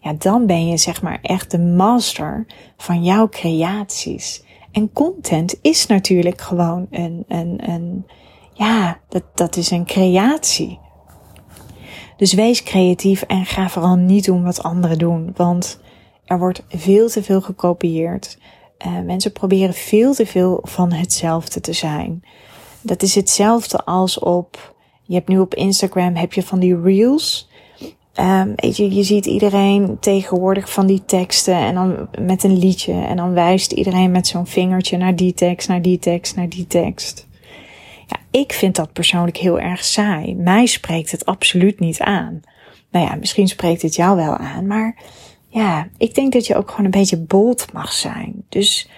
ja, 0.00 0.12
dan 0.18 0.46
ben 0.46 0.68
je 0.68 0.76
zeg 0.76 1.02
maar 1.02 1.18
echt 1.22 1.50
de 1.50 1.58
master 1.58 2.46
van 2.76 3.04
jouw 3.04 3.28
creaties. 3.28 4.43
En 4.74 4.92
content 4.92 5.58
is 5.62 5.86
natuurlijk 5.86 6.40
gewoon 6.40 6.86
een, 6.90 7.24
een, 7.28 8.06
ja, 8.52 9.00
dat, 9.08 9.22
dat 9.34 9.56
is 9.56 9.70
een 9.70 9.84
creatie. 9.84 10.78
Dus 12.16 12.32
wees 12.32 12.62
creatief 12.62 13.22
en 13.22 13.46
ga 13.46 13.68
vooral 13.68 13.96
niet 13.96 14.24
doen 14.24 14.44
wat 14.44 14.62
anderen 14.62 14.98
doen. 14.98 15.32
Want 15.36 15.80
er 16.24 16.38
wordt 16.38 16.62
veel 16.68 17.08
te 17.08 17.22
veel 17.22 17.40
gekopieerd. 17.40 18.38
Uh, 18.86 19.00
mensen 19.00 19.32
proberen 19.32 19.74
veel 19.74 20.14
te 20.14 20.26
veel 20.26 20.58
van 20.62 20.92
hetzelfde 20.92 21.60
te 21.60 21.72
zijn. 21.72 22.24
Dat 22.80 23.02
is 23.02 23.14
hetzelfde 23.14 23.84
als 23.84 24.18
op, 24.18 24.74
je 25.02 25.14
hebt 25.14 25.28
nu 25.28 25.38
op 25.38 25.54
Instagram, 25.54 26.14
heb 26.14 26.32
je 26.32 26.42
van 26.42 26.58
die 26.58 26.80
reels. 26.80 27.48
Um, 28.20 28.52
je, 28.56 28.94
je 28.94 29.02
ziet 29.02 29.26
iedereen 29.26 29.96
tegenwoordig 30.00 30.72
van 30.72 30.86
die 30.86 31.04
teksten 31.04 31.54
en 31.54 31.74
dan 31.74 32.08
met 32.20 32.44
een 32.44 32.58
liedje. 32.58 32.92
En 32.92 33.16
dan 33.16 33.32
wijst 33.32 33.72
iedereen 33.72 34.10
met 34.10 34.26
zo'n 34.26 34.46
vingertje 34.46 34.96
naar 34.96 35.16
die 35.16 35.34
tekst, 35.34 35.68
naar 35.68 35.82
die 35.82 35.98
tekst, 35.98 36.36
naar 36.36 36.48
die 36.48 36.66
tekst. 36.66 37.26
Ja, 38.06 38.16
ik 38.30 38.52
vind 38.52 38.76
dat 38.76 38.92
persoonlijk 38.92 39.36
heel 39.36 39.60
erg 39.60 39.84
saai. 39.84 40.34
Mij 40.34 40.66
spreekt 40.66 41.10
het 41.10 41.26
absoluut 41.26 41.80
niet 41.80 42.00
aan. 42.00 42.40
Nou 42.90 43.06
ja, 43.06 43.14
misschien 43.14 43.48
spreekt 43.48 43.82
het 43.82 43.94
jou 43.94 44.16
wel 44.16 44.36
aan, 44.36 44.66
maar 44.66 44.96
ja, 45.48 45.88
ik 45.98 46.14
denk 46.14 46.32
dat 46.32 46.46
je 46.46 46.56
ook 46.56 46.70
gewoon 46.70 46.84
een 46.84 46.90
beetje 46.90 47.18
bold 47.18 47.72
mag 47.72 47.92
zijn. 47.92 48.44
Dus 48.48 48.88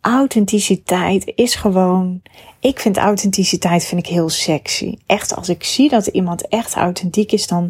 authenticiteit 0.00 1.32
is 1.34 1.54
gewoon. 1.54 2.22
Ik 2.60 2.80
vind 2.80 2.96
authenticiteit 2.96 3.84
vind 3.84 4.06
ik 4.06 4.12
heel 4.12 4.28
sexy. 4.28 4.96
Echt, 5.06 5.36
als 5.36 5.48
ik 5.48 5.64
zie 5.64 5.88
dat 5.88 6.06
iemand 6.06 6.48
echt 6.48 6.74
authentiek 6.74 7.32
is, 7.32 7.46
dan 7.46 7.68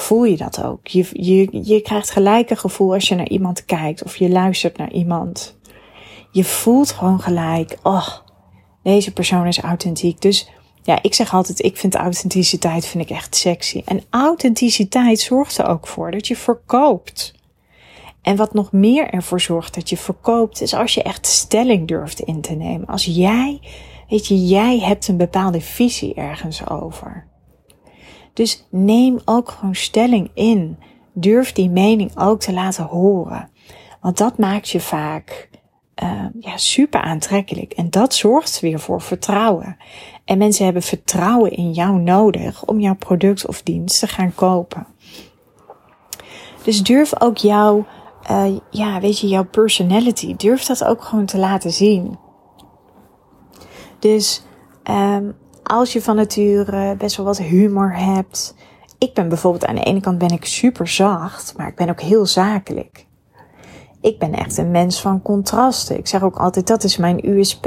voel 0.00 0.24
je 0.24 0.36
dat 0.36 0.62
ook. 0.64 0.86
Je, 0.86 1.06
je, 1.12 1.60
je 1.62 1.80
krijgt 1.80 2.10
gelijk 2.10 2.50
een 2.50 2.56
gevoel 2.56 2.92
als 2.92 3.08
je 3.08 3.14
naar 3.14 3.28
iemand 3.28 3.64
kijkt 3.64 4.02
of 4.04 4.16
je 4.16 4.28
luistert 4.28 4.76
naar 4.76 4.92
iemand. 4.92 5.58
Je 6.32 6.44
voelt 6.44 6.92
gewoon 6.92 7.20
gelijk, 7.20 7.76
oh, 7.82 8.08
deze 8.82 9.12
persoon 9.12 9.46
is 9.46 9.60
authentiek. 9.60 10.20
Dus 10.20 10.50
ja, 10.82 11.02
ik 11.02 11.14
zeg 11.14 11.34
altijd, 11.34 11.62
ik 11.62 11.76
vind 11.76 11.94
authenticiteit 11.94 12.86
vind 12.86 13.04
ik 13.10 13.16
echt 13.16 13.36
sexy. 13.36 13.82
En 13.84 14.02
authenticiteit 14.10 15.20
zorgt 15.20 15.58
er 15.58 15.66
ook 15.66 15.86
voor 15.86 16.10
dat 16.10 16.26
je 16.26 16.36
verkoopt. 16.36 17.34
En 18.22 18.36
wat 18.36 18.54
nog 18.54 18.72
meer 18.72 19.10
ervoor 19.10 19.40
zorgt 19.40 19.74
dat 19.74 19.88
je 19.88 19.96
verkoopt, 19.96 20.60
is 20.60 20.74
als 20.74 20.94
je 20.94 21.02
echt 21.02 21.26
stelling 21.26 21.88
durft 21.88 22.20
in 22.20 22.40
te 22.40 22.54
nemen. 22.54 22.86
Als 22.86 23.04
jij, 23.04 23.60
weet 24.08 24.26
je, 24.26 24.46
jij 24.46 24.78
hebt 24.78 25.08
een 25.08 25.16
bepaalde 25.16 25.60
visie 25.60 26.14
ergens 26.14 26.68
over. 26.68 27.29
Dus 28.32 28.66
neem 28.70 29.20
ook 29.24 29.50
gewoon 29.50 29.74
stelling 29.74 30.30
in. 30.34 30.78
Durf 31.12 31.52
die 31.52 31.70
mening 31.70 32.18
ook 32.18 32.40
te 32.40 32.52
laten 32.52 32.84
horen. 32.84 33.50
Want 34.00 34.18
dat 34.18 34.38
maakt 34.38 34.68
je 34.68 34.80
vaak 34.80 35.48
uh, 36.02 36.24
ja, 36.40 36.56
super 36.56 37.00
aantrekkelijk. 37.00 37.72
En 37.72 37.90
dat 37.90 38.14
zorgt 38.14 38.60
weer 38.60 38.80
voor 38.80 39.00
vertrouwen. 39.00 39.76
En 40.24 40.38
mensen 40.38 40.64
hebben 40.64 40.82
vertrouwen 40.82 41.50
in 41.50 41.72
jou 41.72 41.98
nodig 41.98 42.64
om 42.64 42.80
jouw 42.80 42.94
product 42.94 43.46
of 43.46 43.62
dienst 43.62 44.00
te 44.00 44.06
gaan 44.06 44.34
kopen. 44.34 44.86
Dus 46.62 46.82
durf 46.82 47.20
ook 47.20 47.36
jouw, 47.36 47.86
uh, 48.30 48.56
ja, 48.70 49.00
weet 49.00 49.18
je, 49.18 49.28
jouw 49.28 49.44
personality, 49.44 50.36
durf 50.36 50.64
dat 50.64 50.84
ook 50.84 51.02
gewoon 51.02 51.26
te 51.26 51.38
laten 51.38 51.70
zien. 51.70 52.18
Dus 53.98 54.42
um, 54.90 55.36
als 55.70 55.92
je 55.92 56.02
van 56.02 56.16
nature 56.16 56.96
best 56.96 57.16
wel 57.16 57.26
wat 57.26 57.38
humor 57.38 57.96
hebt. 57.96 58.54
Ik 58.98 59.14
ben 59.14 59.28
bijvoorbeeld 59.28 59.66
aan 59.66 59.74
de 59.74 59.82
ene 59.82 60.00
kant 60.00 60.18
ben 60.18 60.30
ik 60.30 60.44
super 60.44 60.88
zacht, 60.88 61.54
maar 61.56 61.68
ik 61.68 61.74
ben 61.74 61.90
ook 61.90 62.00
heel 62.00 62.26
zakelijk. 62.26 63.06
Ik 64.00 64.18
ben 64.18 64.32
echt 64.32 64.56
een 64.56 64.70
mens 64.70 65.00
van 65.00 65.22
contrasten. 65.22 65.98
Ik 65.98 66.06
zeg 66.06 66.22
ook 66.22 66.36
altijd, 66.36 66.66
dat 66.66 66.84
is 66.84 66.96
mijn 66.96 67.28
USP. 67.28 67.66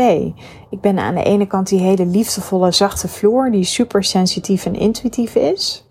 Ik 0.69 0.81
ben 0.81 0.99
aan 0.99 1.15
de 1.15 1.23
ene 1.23 1.47
kant 1.47 1.67
die 1.67 1.79
hele 1.79 2.05
liefdevolle, 2.05 2.71
zachte 2.71 3.07
Floor, 3.07 3.51
die 3.51 3.63
super 3.63 4.03
sensitief 4.03 4.65
en 4.65 4.75
intuïtief 4.75 5.35
is. 5.35 5.87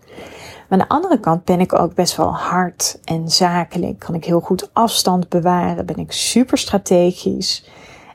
Maar 0.69 0.79
aan 0.79 0.87
de 0.87 0.93
andere 0.93 1.19
kant 1.19 1.43
ben 1.43 1.59
ik 1.59 1.73
ook 1.73 1.93
best 1.93 2.15
wel 2.15 2.35
hard 2.35 2.99
en 3.03 3.29
zakelijk. 3.29 3.99
Kan 3.99 4.15
ik 4.15 4.25
heel 4.25 4.39
goed 4.39 4.69
afstand 4.73 5.29
bewaren. 5.29 5.85
Ben 5.85 5.97
ik 5.97 6.11
super 6.11 6.57
strategisch. 6.57 7.69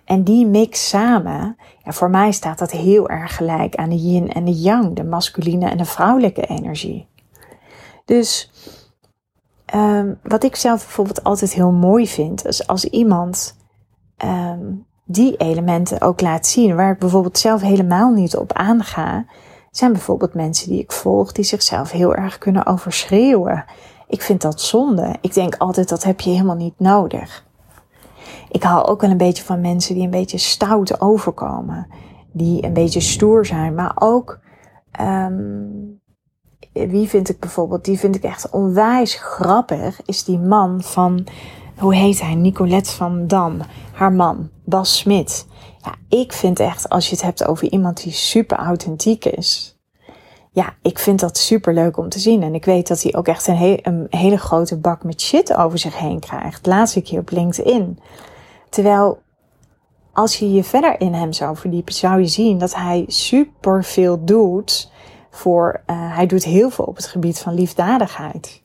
En 0.05 0.25
die 0.25 0.47
mix 0.47 0.89
samen, 0.89 1.57
ja, 1.89 1.95
voor 1.95 2.11
mij 2.11 2.33
staat 2.33 2.59
dat 2.59 2.71
heel 2.71 3.09
erg 3.09 3.37
gelijk 3.37 3.75
aan 3.75 3.89
de 3.89 3.97
yin 3.97 4.33
en 4.33 4.45
de 4.45 4.61
yang, 4.61 4.95
de 4.97 5.05
masculine 5.05 5.69
en 5.69 5.77
de 5.77 5.85
vrouwelijke 5.85 6.47
energie. 6.47 7.09
Dus 8.05 8.51
um, 9.75 10.19
wat 10.23 10.45
ik 10.45 10.57
zelf 10.57 10.83
bijvoorbeeld 10.83 11.25
altijd 11.25 11.53
heel 11.53 11.73
mooi 11.73 12.09
vind, 12.09 12.47
is 12.47 12.67
als 12.67 12.85
iemand 12.85 13.57
um, 14.25 14.87
die 15.05 15.37
elementen 15.37 16.01
ook 16.01 16.21
laat 16.21 16.47
zien, 16.47 16.77
waar 16.77 16.93
ik 16.93 16.99
bijvoorbeeld 16.99 17.39
zelf 17.39 17.61
helemaal 17.61 18.13
niet 18.13 18.37
op 18.37 18.53
aanga, 18.53 19.27
zijn 19.71 19.93
bijvoorbeeld 19.93 20.35
mensen 20.35 20.69
die 20.69 20.81
ik 20.81 20.93
volg, 20.93 21.33
die 21.33 21.45
zichzelf 21.45 21.91
heel 21.91 22.15
erg 22.15 22.39
kunnen 22.39 22.67
overschreeuwen. 22.67 23.65
Ik 24.09 24.23
vind 24.23 24.43
dat 24.43 24.61
zonde. 24.61 25.15
Ik 25.21 25.35
denk 25.35 25.57
altijd 25.57 25.89
dat 25.89 26.05
heb 26.05 26.21
je 26.21 26.31
helemaal 26.31 26.57
niet 26.57 26.79
nodig. 26.79 27.47
Ik 28.51 28.63
hou 28.63 28.87
ook 28.87 29.01
wel 29.01 29.11
een 29.11 29.17
beetje 29.17 29.45
van 29.45 29.61
mensen 29.61 29.95
die 29.95 30.05
een 30.05 30.11
beetje 30.11 30.39
stout 30.39 31.01
overkomen. 31.01 31.87
Die 32.33 32.65
een 32.65 32.73
beetje 32.73 33.01
stoer 33.01 33.47
zijn. 33.47 33.75
Maar 33.75 33.93
ook, 33.95 34.41
um, 35.01 36.01
wie 36.73 37.09
vind 37.09 37.29
ik 37.29 37.41
bijvoorbeeld, 37.41 37.85
die 37.85 37.99
vind 37.99 38.15
ik 38.15 38.23
echt 38.23 38.51
onwijs 38.51 39.15
grappig, 39.15 40.01
is 40.05 40.25
die 40.25 40.39
man 40.39 40.83
van, 40.83 41.27
hoe 41.79 41.95
heet 41.95 42.21
hij? 42.21 42.35
Nicolette 42.35 42.91
van 42.91 43.27
Dam. 43.27 43.61
Haar 43.93 44.13
man, 44.13 44.51
Bas 44.65 44.99
Smit. 44.99 45.47
Ja, 45.79 45.95
ik 46.19 46.33
vind 46.33 46.61
echt, 46.61 46.89
als 46.89 47.09
je 47.09 47.15
het 47.15 47.25
hebt 47.25 47.47
over 47.47 47.71
iemand 47.71 48.03
die 48.03 48.13
super 48.13 48.57
authentiek 48.57 49.25
is. 49.25 49.79
Ja, 50.51 50.75
ik 50.83 50.99
vind 50.99 51.21
dat 51.21 51.37
super 51.37 51.75
leuk 51.75 51.97
om 51.97 52.09
te 52.09 52.19
zien. 52.19 52.43
En 52.43 52.55
ik 52.55 52.65
weet 52.65 52.89
dat 52.89 53.03
hij 53.03 53.15
ook 53.15 53.29
echt 53.29 53.47
een, 53.47 53.79
een 53.83 54.07
hele 54.11 54.39
grote 54.39 54.79
bak 54.79 55.05
met 55.05 55.21
shit 55.21 55.55
over 55.55 55.79
zich 55.79 55.99
heen 55.99 56.21
krijgt. 56.21 56.67
Laatst 56.67 56.97
ik 56.97 57.09
hier 57.09 57.21
op 57.21 57.31
LinkedIn. 57.31 57.99
Terwijl 58.69 59.19
als 60.13 60.37
je 60.37 60.53
je 60.53 60.65
verder 60.65 61.01
in 61.01 61.15
hem 61.15 61.33
zou 61.33 61.57
verdiepen, 61.57 61.95
zou 61.95 62.21
je 62.21 62.27
zien 62.27 62.59
dat 62.59 62.75
hij 62.75 63.05
super 63.07 63.85
veel 63.85 64.25
doet 64.25 64.91
voor, 65.31 65.83
uh, 65.87 66.15
hij 66.17 66.27
doet 66.27 66.45
heel 66.45 66.71
veel 66.71 66.85
op 66.85 66.97
het 66.97 67.07
gebied 67.07 67.39
van 67.39 67.55
liefdadigheid. 67.55 68.63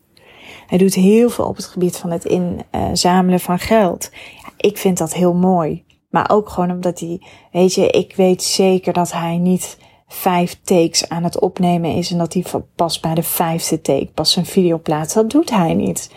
Hij 0.68 0.78
doet 0.78 0.94
heel 0.94 1.30
veel 1.30 1.46
op 1.46 1.56
het 1.56 1.66
gebied 1.66 1.98
van 1.98 2.12
het 2.12 2.26
inzamelen 2.26 3.40
van 3.40 3.60
geld. 3.60 4.10
Ja, 4.12 4.50
ik 4.58 4.78
vind 4.78 4.98
dat 4.98 5.14
heel 5.14 5.34
mooi. 5.34 5.86
Maar 6.10 6.30
ook 6.32 6.50
gewoon 6.50 6.72
omdat 6.72 7.00
hij, 7.00 7.22
weet 7.52 7.74
je, 7.74 7.88
ik 7.88 8.16
weet 8.16 8.44
zeker 8.44 8.94
dat 8.94 9.12
hij 9.12 9.38
niet 9.38 9.78
vijf 10.08 10.60
takes 10.64 11.10
aan 11.10 11.24
het 11.24 11.40
opnemen 11.40 11.96
is 11.96 12.12
en 12.12 12.18
dat 12.18 12.34
hij 12.34 12.44
pas 12.76 13.00
bij 13.00 13.14
de 13.14 13.24
vijfde 13.24 13.82
take 13.82 14.10
pas 14.14 14.32
zijn 14.32 14.46
video 14.46 14.80
plaatst. 14.80 15.16
Dat 15.16 15.30
doet 15.30 15.50
hij 15.50 15.74
niet. 15.74 16.12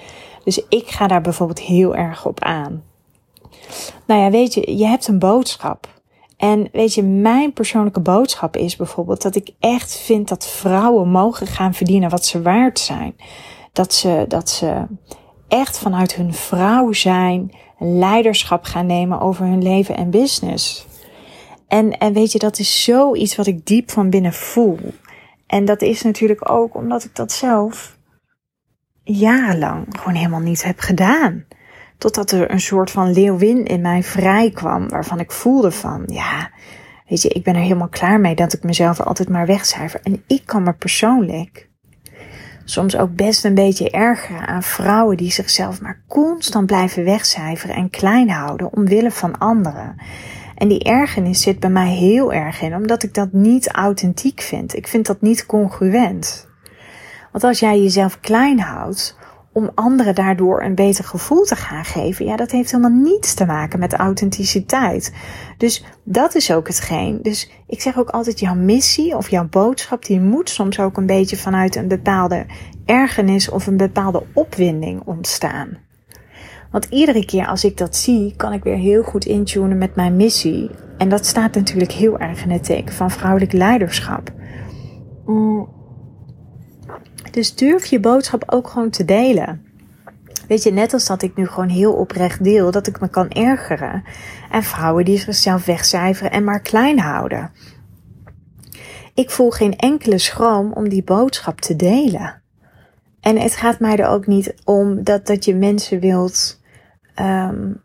Dus 0.44 0.66
ik 0.68 0.88
ga 0.88 1.06
daar 1.06 1.20
bijvoorbeeld 1.20 1.60
heel 1.60 1.94
erg 1.94 2.26
op 2.26 2.40
aan. 2.40 2.82
Nou 4.06 4.20
ja, 4.20 4.30
weet 4.30 4.54
je, 4.54 4.76
je 4.76 4.86
hebt 4.86 5.08
een 5.08 5.18
boodschap. 5.18 5.94
En 6.36 6.68
weet 6.72 6.94
je, 6.94 7.02
mijn 7.02 7.52
persoonlijke 7.52 8.00
boodschap 8.00 8.56
is 8.56 8.76
bijvoorbeeld 8.76 9.22
dat 9.22 9.36
ik 9.36 9.50
echt 9.60 9.96
vind 9.98 10.28
dat 10.28 10.46
vrouwen 10.46 11.08
mogen 11.08 11.46
gaan 11.46 11.74
verdienen 11.74 12.10
wat 12.10 12.26
ze 12.26 12.42
waard 12.42 12.78
zijn. 12.78 13.16
Dat 13.72 13.94
ze, 13.94 14.24
dat 14.28 14.50
ze 14.50 14.86
echt 15.48 15.78
vanuit 15.78 16.14
hun 16.14 16.34
vrouw 16.34 16.92
zijn 16.92 17.54
leiderschap 17.78 18.64
gaan 18.64 18.86
nemen 18.86 19.20
over 19.20 19.46
hun 19.46 19.62
leven 19.62 19.96
en 19.96 20.10
business. 20.10 20.86
En, 21.68 21.98
en 21.98 22.12
weet 22.12 22.32
je, 22.32 22.38
dat 22.38 22.58
is 22.58 22.84
zoiets 22.84 23.36
wat 23.36 23.46
ik 23.46 23.66
diep 23.66 23.90
van 23.90 24.10
binnen 24.10 24.32
voel. 24.32 24.78
En 25.46 25.64
dat 25.64 25.82
is 25.82 26.02
natuurlijk 26.02 26.50
ook 26.50 26.74
omdat 26.74 27.04
ik 27.04 27.14
dat 27.14 27.32
zelf 27.32 27.96
jarenlang 29.02 29.86
gewoon 29.98 30.14
helemaal 30.14 30.40
niet 30.40 30.64
heb 30.64 30.78
gedaan. 30.78 31.44
Totdat 31.98 32.30
er 32.30 32.50
een 32.50 32.60
soort 32.60 32.90
van 32.90 33.12
leeuwin 33.12 33.64
in 33.64 33.80
mij 33.80 34.02
vrij 34.02 34.50
kwam, 34.50 34.88
waarvan 34.88 35.20
ik 35.20 35.32
voelde 35.32 35.70
van, 35.70 36.02
ja, 36.06 36.50
weet 37.08 37.22
je, 37.22 37.28
ik 37.28 37.44
ben 37.44 37.54
er 37.54 37.60
helemaal 37.60 37.88
klaar 37.88 38.20
mee 38.20 38.34
dat 38.34 38.52
ik 38.52 38.62
mezelf 38.62 39.00
altijd 39.00 39.28
maar 39.28 39.46
wegcijfer. 39.46 40.00
En 40.02 40.22
ik 40.26 40.42
kan 40.44 40.62
me 40.62 40.72
persoonlijk 40.72 41.68
soms 42.68 42.96
ook 42.96 43.14
best 43.14 43.44
een 43.44 43.54
beetje 43.54 43.90
ergeren 43.90 44.46
aan 44.46 44.62
vrouwen 44.62 45.16
die 45.16 45.30
zichzelf 45.30 45.80
maar 45.80 46.02
constant 46.08 46.66
blijven 46.66 47.04
wegcijferen 47.04 47.76
en 47.76 47.90
klein 47.90 48.30
houden 48.30 48.72
omwille 48.72 49.10
van 49.10 49.38
anderen. 49.38 49.96
En 50.56 50.68
die 50.68 50.84
ergernis 50.84 51.42
zit 51.42 51.60
bij 51.60 51.70
mij 51.70 51.88
heel 51.88 52.32
erg 52.32 52.60
in, 52.60 52.74
omdat 52.74 53.02
ik 53.02 53.14
dat 53.14 53.32
niet 53.32 53.68
authentiek 53.68 54.40
vind. 54.40 54.76
Ik 54.76 54.86
vind 54.86 55.06
dat 55.06 55.20
niet 55.20 55.46
congruent. 55.46 56.48
Want 57.32 57.44
als 57.44 57.60
jij 57.60 57.82
jezelf 57.82 58.20
klein 58.20 58.60
houdt, 58.60 59.15
om 59.56 59.70
anderen 59.74 60.14
daardoor 60.14 60.62
een 60.62 60.74
beter 60.74 61.04
gevoel 61.04 61.42
te 61.42 61.56
gaan 61.56 61.84
geven, 61.84 62.26
ja, 62.26 62.36
dat 62.36 62.50
heeft 62.50 62.70
helemaal 62.70 63.00
niets 63.00 63.34
te 63.34 63.44
maken 63.44 63.78
met 63.78 63.92
authenticiteit. 63.92 65.12
Dus 65.56 65.84
dat 66.04 66.34
is 66.34 66.52
ook 66.52 66.66
hetgeen. 66.66 67.18
Dus 67.22 67.50
ik 67.66 67.80
zeg 67.80 67.98
ook 67.98 68.10
altijd, 68.10 68.40
jouw 68.40 68.54
missie 68.54 69.16
of 69.16 69.28
jouw 69.28 69.48
boodschap, 69.48 70.04
die 70.04 70.20
moet 70.20 70.50
soms 70.50 70.80
ook 70.80 70.96
een 70.96 71.06
beetje 71.06 71.36
vanuit 71.36 71.76
een 71.76 71.88
bepaalde 71.88 72.46
ergernis 72.84 73.48
of 73.48 73.66
een 73.66 73.76
bepaalde 73.76 74.22
opwinding 74.32 75.02
ontstaan. 75.04 75.78
Want 76.70 76.86
iedere 76.90 77.24
keer 77.24 77.46
als 77.46 77.64
ik 77.64 77.76
dat 77.76 77.96
zie, 77.96 78.34
kan 78.36 78.52
ik 78.52 78.62
weer 78.62 78.76
heel 78.76 79.02
goed 79.02 79.24
intunen 79.24 79.78
met 79.78 79.94
mijn 79.94 80.16
missie. 80.16 80.70
En 80.98 81.08
dat 81.08 81.26
staat 81.26 81.54
natuurlijk 81.54 81.92
heel 81.92 82.18
erg 82.18 82.42
in 82.42 82.50
het 82.50 82.64
teken 82.64 82.94
van 82.94 83.10
vrouwelijk 83.10 83.52
leiderschap. 83.52 84.32
Mm. 85.26 85.75
Dus 87.36 87.54
durf 87.54 87.86
je 87.86 88.00
boodschap 88.00 88.42
ook 88.46 88.68
gewoon 88.68 88.90
te 88.90 89.04
delen. 89.04 89.64
Weet 90.48 90.62
je, 90.62 90.72
net 90.72 90.92
als 90.92 91.06
dat 91.06 91.22
ik 91.22 91.36
nu 91.36 91.46
gewoon 91.46 91.68
heel 91.68 91.92
oprecht 91.92 92.44
deel, 92.44 92.70
dat 92.70 92.86
ik 92.86 93.00
me 93.00 93.08
kan 93.08 93.30
ergeren. 93.30 94.04
En 94.50 94.62
vrouwen 94.62 95.04
die 95.04 95.18
zichzelf 95.18 95.64
wegcijferen 95.64 96.30
en 96.30 96.44
maar 96.44 96.60
klein 96.60 96.98
houden. 96.98 97.50
Ik 99.14 99.30
voel 99.30 99.50
geen 99.50 99.76
enkele 99.76 100.18
schroom 100.18 100.72
om 100.72 100.88
die 100.88 101.04
boodschap 101.04 101.60
te 101.60 101.76
delen. 101.76 102.42
En 103.20 103.38
het 103.38 103.56
gaat 103.56 103.80
mij 103.80 103.96
er 103.96 104.08
ook 104.08 104.26
niet 104.26 104.54
om 104.64 105.04
dat, 105.04 105.26
dat 105.26 105.44
je 105.44 105.54
mensen 105.54 106.00
wilt. 106.00 106.60
Um, 107.20 107.82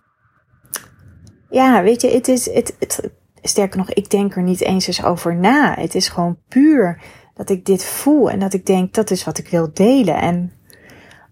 ja, 1.49 1.83
weet 1.83 2.01
je, 2.01 2.09
het 2.09 2.27
is. 2.27 2.53
Het, 2.53 2.75
het, 2.79 3.09
sterker 3.41 3.77
nog, 3.77 3.89
ik 3.89 4.09
denk 4.09 4.35
er 4.35 4.43
niet 4.43 4.61
eens 4.61 4.87
eens 4.87 5.03
over 5.03 5.35
na. 5.35 5.75
Het 5.79 5.95
is 5.95 6.09
gewoon 6.09 6.37
puur 6.47 7.01
dat 7.41 7.49
ik 7.49 7.65
dit 7.65 7.85
voel 7.85 8.29
en 8.29 8.39
dat 8.39 8.53
ik 8.53 8.65
denk 8.65 8.93
dat 8.93 9.11
is 9.11 9.23
wat 9.23 9.37
ik 9.37 9.47
wil 9.47 9.69
delen. 9.73 10.15
En 10.15 10.51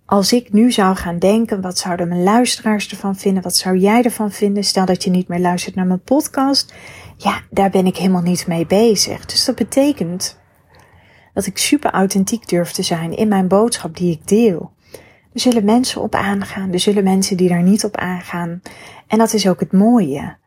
als 0.05 0.33
ik 0.33 0.53
nu 0.53 0.71
zou 0.71 0.95
gaan 0.95 1.19
denken, 1.19 1.61
wat 1.61 1.77
zouden 1.77 2.07
mijn 2.07 2.23
luisteraars 2.23 2.89
ervan 2.89 3.15
vinden? 3.15 3.43
Wat 3.43 3.55
zou 3.55 3.77
jij 3.77 4.03
ervan 4.03 4.31
vinden? 4.31 4.63
Stel 4.63 4.85
dat 4.85 5.03
je 5.03 5.09
niet 5.09 5.27
meer 5.27 5.39
luistert 5.39 5.75
naar 5.75 5.87
mijn 5.87 6.01
podcast. 6.01 6.73
Ja, 7.17 7.41
daar 7.49 7.69
ben 7.69 7.85
ik 7.85 7.97
helemaal 7.97 8.21
niet 8.21 8.47
mee 8.47 8.65
bezig. 8.65 9.25
Dus 9.25 9.45
dat 9.45 9.55
betekent 9.55 10.39
dat 11.33 11.45
ik 11.45 11.57
super 11.57 11.91
authentiek 11.91 12.47
durf 12.47 12.71
te 12.71 12.83
zijn 12.83 13.17
in 13.17 13.27
mijn 13.27 13.47
boodschap 13.47 13.97
die 13.97 14.11
ik 14.11 14.27
deel. 14.27 14.71
Er 15.33 15.39
zullen 15.39 15.65
mensen 15.65 16.01
op 16.01 16.15
aangaan, 16.15 16.73
er 16.73 16.79
zullen 16.79 17.03
mensen 17.03 17.37
die 17.37 17.49
daar 17.49 17.63
niet 17.63 17.83
op 17.83 17.95
aangaan. 17.95 18.61
En 19.07 19.17
dat 19.17 19.33
is 19.33 19.47
ook 19.47 19.59
het 19.59 19.71
mooie. 19.71 20.37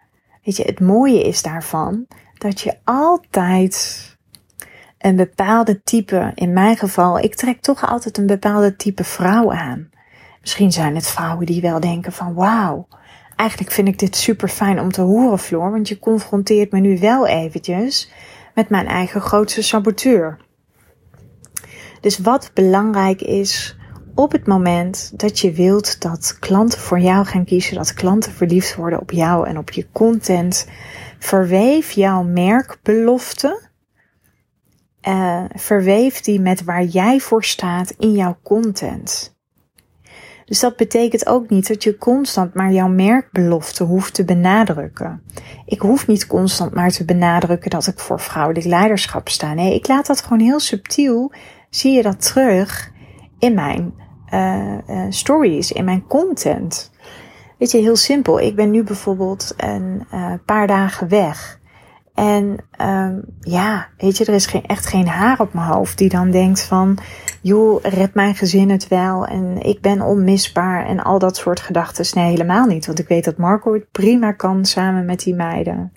Weet 0.44 0.56
je, 0.56 0.62
het 0.62 0.80
mooie 0.80 1.22
is 1.22 1.42
daarvan 1.42 2.06
dat 2.38 2.60
je 2.60 2.76
altijd 2.84 4.11
een 5.02 5.16
bepaalde 5.16 5.82
type, 5.82 6.32
in 6.34 6.52
mijn 6.52 6.76
geval, 6.76 7.18
ik 7.18 7.34
trek 7.34 7.60
toch 7.60 7.88
altijd 7.88 8.18
een 8.18 8.26
bepaalde 8.26 8.76
type 8.76 9.04
vrouw 9.04 9.52
aan. 9.52 9.90
Misschien 10.40 10.72
zijn 10.72 10.94
het 10.94 11.06
vrouwen 11.06 11.46
die 11.46 11.60
wel 11.60 11.80
denken 11.80 12.12
van 12.12 12.34
wauw, 12.34 12.88
eigenlijk 13.36 13.70
vind 13.70 13.88
ik 13.88 13.98
dit 13.98 14.16
super 14.16 14.48
fijn 14.48 14.80
om 14.80 14.92
te 14.92 15.00
horen 15.00 15.38
Floor, 15.38 15.70
want 15.70 15.88
je 15.88 15.98
confronteert 15.98 16.72
me 16.72 16.80
nu 16.80 16.98
wel 16.98 17.26
eventjes 17.26 18.10
met 18.54 18.68
mijn 18.68 18.86
eigen 18.86 19.20
grootste 19.20 19.62
saboteur. 19.62 20.38
Dus 22.00 22.18
wat 22.18 22.50
belangrijk 22.54 23.22
is 23.22 23.76
op 24.14 24.32
het 24.32 24.46
moment 24.46 25.18
dat 25.18 25.38
je 25.38 25.52
wilt 25.52 26.00
dat 26.00 26.36
klanten 26.38 26.80
voor 26.80 27.00
jou 27.00 27.24
gaan 27.24 27.44
kiezen, 27.44 27.74
dat 27.74 27.94
klanten 27.94 28.32
verliefd 28.32 28.74
worden 28.74 29.00
op 29.00 29.10
jou 29.10 29.46
en 29.46 29.58
op 29.58 29.70
je 29.70 29.86
content, 29.92 30.68
verweef 31.18 31.90
jouw 31.90 32.22
merkbelofte 32.22 33.70
uh, 35.08 35.44
verweef 35.54 36.20
die 36.20 36.40
met 36.40 36.64
waar 36.64 36.84
jij 36.84 37.20
voor 37.20 37.44
staat 37.44 37.90
in 37.98 38.12
jouw 38.12 38.36
content. 38.42 39.36
Dus 40.44 40.60
dat 40.60 40.76
betekent 40.76 41.26
ook 41.26 41.48
niet 41.48 41.68
dat 41.68 41.82
je 41.82 41.98
constant 41.98 42.54
maar 42.54 42.72
jouw 42.72 42.88
merkbelofte 42.88 43.84
hoeft 43.84 44.14
te 44.14 44.24
benadrukken. 44.24 45.22
Ik 45.64 45.80
hoef 45.80 46.06
niet 46.06 46.26
constant 46.26 46.74
maar 46.74 46.90
te 46.90 47.04
benadrukken 47.04 47.70
dat 47.70 47.86
ik 47.86 47.98
voor 47.98 48.20
vrouwelijk 48.20 48.66
leiderschap 48.66 49.28
sta. 49.28 49.54
Nee, 49.54 49.74
ik 49.74 49.88
laat 49.88 50.06
dat 50.06 50.20
gewoon 50.20 50.40
heel 50.40 50.60
subtiel. 50.60 51.32
Zie 51.70 51.92
je 51.92 52.02
dat 52.02 52.20
terug 52.32 52.90
in 53.38 53.54
mijn 53.54 53.94
uh, 54.34 54.78
uh, 54.88 55.06
stories, 55.08 55.72
in 55.72 55.84
mijn 55.84 56.06
content. 56.06 56.90
Weet 57.58 57.70
je, 57.70 57.78
heel 57.78 57.96
simpel. 57.96 58.40
Ik 58.40 58.56
ben 58.56 58.70
nu 58.70 58.82
bijvoorbeeld 58.82 59.54
een 59.56 60.06
paar 60.44 60.66
dagen 60.66 61.08
weg. 61.08 61.60
En 62.14 62.56
um, 62.80 63.24
ja, 63.40 63.88
weet 63.96 64.16
je, 64.16 64.24
er 64.24 64.34
is 64.34 64.46
geen, 64.46 64.66
echt 64.66 64.86
geen 64.86 65.08
haar 65.08 65.40
op 65.40 65.52
mijn 65.52 65.66
hoofd 65.66 65.98
die 65.98 66.08
dan 66.08 66.30
denkt 66.30 66.62
van, 66.62 66.98
joh, 67.40 67.82
red 67.82 68.14
mijn 68.14 68.34
gezin 68.34 68.70
het 68.70 68.88
wel 68.88 69.26
en 69.26 69.62
ik 69.62 69.80
ben 69.80 70.02
onmisbaar 70.02 70.86
en 70.86 71.02
al 71.02 71.18
dat 71.18 71.36
soort 71.36 71.60
gedachten. 71.60 72.06
Nee, 72.14 72.30
helemaal 72.30 72.66
niet, 72.66 72.86
want 72.86 72.98
ik 72.98 73.08
weet 73.08 73.24
dat 73.24 73.36
Marco 73.36 73.72
het 73.72 73.90
prima 73.90 74.32
kan 74.32 74.64
samen 74.64 75.04
met 75.04 75.22
die 75.22 75.34
meiden. 75.34 75.92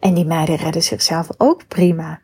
En 0.00 0.14
die 0.14 0.26
meiden 0.26 0.56
redden 0.56 0.82
zichzelf 0.82 1.28
ook 1.36 1.68
prima. 1.68 2.20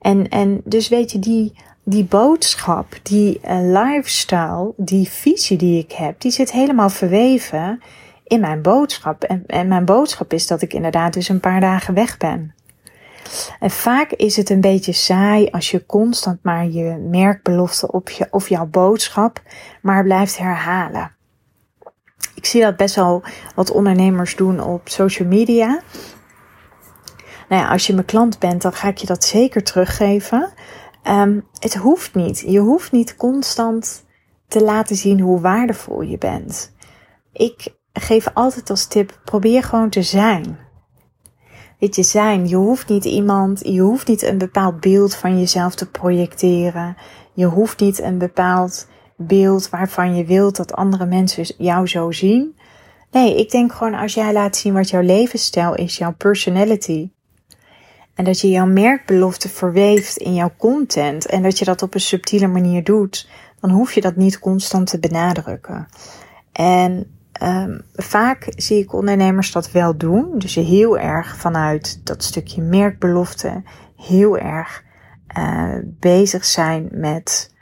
En, 0.00 0.28
en 0.28 0.60
dus 0.64 0.88
weet 0.88 1.12
je, 1.12 1.18
die, 1.18 1.52
die 1.84 2.04
boodschap, 2.04 2.86
die 3.02 3.40
uh, 3.44 3.58
lifestyle, 3.60 4.72
die 4.76 5.08
visie 5.08 5.56
die 5.56 5.78
ik 5.78 5.92
heb, 5.92 6.20
die 6.20 6.30
zit 6.30 6.52
helemaal 6.52 6.90
verweven 6.90 7.80
in 8.24 8.40
mijn 8.40 8.62
boodschap. 8.62 9.22
En, 9.24 9.44
en 9.46 9.68
mijn 9.68 9.84
boodschap 9.84 10.32
is 10.32 10.46
dat 10.46 10.62
ik 10.62 10.72
inderdaad 10.72 11.12
dus 11.12 11.28
een 11.28 11.40
paar 11.40 11.60
dagen 11.60 11.94
weg 11.94 12.16
ben. 12.16 12.54
En 13.60 13.70
vaak 13.70 14.10
is 14.10 14.36
het 14.36 14.50
een 14.50 14.60
beetje 14.60 14.92
saai 14.92 15.50
als 15.50 15.70
je 15.70 15.86
constant 15.86 16.42
maar 16.42 16.66
je 16.66 16.96
merkbelofte 17.10 17.92
op 17.92 18.10
je, 18.10 18.26
of 18.30 18.48
jouw 18.48 18.66
boodschap 18.66 19.42
maar 19.82 20.02
blijft 20.02 20.38
herhalen. 20.38 21.12
Ik 22.34 22.46
zie 22.46 22.62
dat 22.62 22.76
best 22.76 22.94
wel 22.94 23.22
wat 23.54 23.70
ondernemers 23.70 24.36
doen 24.36 24.60
op 24.60 24.88
social 24.88 25.28
media. 25.28 25.82
Nou 27.48 27.62
ja, 27.62 27.68
als 27.68 27.86
je 27.86 27.94
mijn 27.94 28.06
klant 28.06 28.38
bent, 28.38 28.62
dan 28.62 28.72
ga 28.72 28.88
ik 28.88 28.98
je 28.98 29.06
dat 29.06 29.24
zeker 29.24 29.62
teruggeven. 29.62 30.52
Um, 31.08 31.46
het 31.58 31.74
hoeft 31.74 32.14
niet. 32.14 32.44
Je 32.46 32.58
hoeft 32.58 32.92
niet 32.92 33.16
constant 33.16 34.04
te 34.48 34.62
laten 34.62 34.96
zien 34.96 35.20
hoe 35.20 35.40
waardevol 35.40 36.00
je 36.00 36.18
bent. 36.18 36.72
Ik 37.32 37.74
geef 38.02 38.26
altijd 38.34 38.70
als 38.70 38.86
tip, 38.86 39.20
probeer 39.24 39.62
gewoon 39.62 39.90
te 39.90 40.02
zijn. 40.02 40.58
Weet 41.78 41.96
je, 41.96 42.02
zijn. 42.02 42.48
Je 42.48 42.56
hoeft 42.56 42.88
niet 42.88 43.04
iemand, 43.04 43.60
je 43.64 43.80
hoeft 43.80 44.08
niet 44.08 44.22
een 44.22 44.38
bepaald 44.38 44.80
beeld 44.80 45.14
van 45.14 45.38
jezelf 45.38 45.74
te 45.74 45.90
projecteren. 45.90 46.96
Je 47.32 47.46
hoeft 47.46 47.80
niet 47.80 48.00
een 48.00 48.18
bepaald 48.18 48.86
beeld 49.16 49.68
waarvan 49.68 50.16
je 50.16 50.24
wilt 50.24 50.56
dat 50.56 50.74
andere 50.74 51.06
mensen 51.06 51.54
jou 51.58 51.86
zo 51.86 52.10
zien. 52.10 52.56
Nee, 53.10 53.36
ik 53.38 53.50
denk 53.50 53.72
gewoon 53.72 53.94
als 53.94 54.14
jij 54.14 54.32
laat 54.32 54.56
zien 54.56 54.72
wat 54.72 54.90
jouw 54.90 55.02
levensstijl 55.02 55.74
is, 55.74 55.96
jouw 55.96 56.14
personality. 56.14 57.10
En 58.14 58.24
dat 58.24 58.40
je 58.40 58.48
jouw 58.48 58.66
merkbelofte 58.66 59.48
verweeft 59.48 60.16
in 60.16 60.34
jouw 60.34 60.50
content 60.56 61.26
en 61.26 61.42
dat 61.42 61.58
je 61.58 61.64
dat 61.64 61.82
op 61.82 61.94
een 61.94 62.00
subtiele 62.00 62.46
manier 62.46 62.84
doet, 62.84 63.28
dan 63.60 63.70
hoef 63.70 63.92
je 63.92 64.00
dat 64.00 64.16
niet 64.16 64.38
constant 64.38 64.86
te 64.86 64.98
benadrukken. 64.98 65.88
En 66.52 67.16
Um, 67.42 67.80
vaak 67.92 68.46
zie 68.56 68.82
ik 68.82 68.92
ondernemers 68.92 69.52
dat 69.52 69.70
wel 69.70 69.96
doen. 69.96 70.38
Dus 70.38 70.54
heel 70.54 70.98
erg 70.98 71.36
vanuit 71.36 72.06
dat 72.06 72.24
stukje 72.24 72.62
merkbelofte 72.62 73.62
heel 73.96 74.38
erg 74.38 74.84
uh, 75.38 75.74
bezig 75.84 76.44
zijn 76.44 76.88
met 76.92 77.54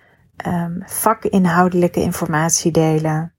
um, 0.46 0.82
vakinhoudelijke 0.86 2.00
informatie 2.00 2.72
delen. 2.72 3.32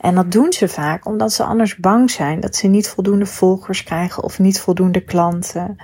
En 0.00 0.14
dat 0.14 0.32
doen 0.32 0.52
ze 0.52 0.68
vaak 0.68 1.06
omdat 1.06 1.32
ze 1.32 1.44
anders 1.44 1.76
bang 1.76 2.10
zijn 2.10 2.40
dat 2.40 2.56
ze 2.56 2.66
niet 2.66 2.88
voldoende 2.88 3.26
volgers 3.26 3.82
krijgen 3.82 4.22
of 4.22 4.38
niet 4.38 4.60
voldoende 4.60 5.04
klanten. 5.04 5.76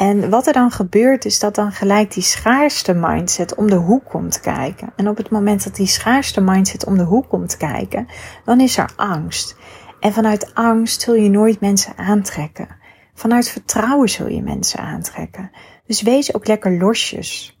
En 0.00 0.30
wat 0.30 0.46
er 0.46 0.52
dan 0.52 0.70
gebeurt 0.70 1.24
is 1.24 1.38
dat 1.38 1.54
dan 1.54 1.72
gelijk 1.72 2.12
die 2.12 2.22
schaarste 2.22 2.94
mindset 2.94 3.54
om 3.54 3.70
de 3.70 3.76
hoek 3.76 4.04
komt 4.04 4.40
kijken. 4.40 4.92
En 4.96 5.08
op 5.08 5.16
het 5.16 5.30
moment 5.30 5.64
dat 5.64 5.76
die 5.76 5.86
schaarste 5.86 6.40
mindset 6.40 6.84
om 6.84 6.96
de 6.96 7.04
hoek 7.04 7.28
komt 7.28 7.56
kijken, 7.56 8.06
dan 8.44 8.60
is 8.60 8.76
er 8.76 8.90
angst. 8.96 9.56
En 10.00 10.12
vanuit 10.12 10.54
angst 10.54 11.00
zul 11.00 11.14
je 11.14 11.30
nooit 11.30 11.60
mensen 11.60 11.92
aantrekken. 11.96 12.68
Vanuit 13.14 13.48
vertrouwen 13.48 14.08
zul 14.08 14.28
je 14.28 14.42
mensen 14.42 14.80
aantrekken. 14.80 15.50
Dus 15.86 16.02
wees 16.02 16.34
ook 16.34 16.46
lekker 16.46 16.78
losjes. 16.78 17.60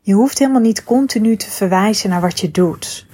Je 0.00 0.12
hoeft 0.12 0.38
helemaal 0.38 0.60
niet 0.60 0.84
continu 0.84 1.36
te 1.36 1.50
verwijzen 1.50 2.10
naar 2.10 2.20
wat 2.20 2.40
je 2.40 2.50
doet. 2.50 3.06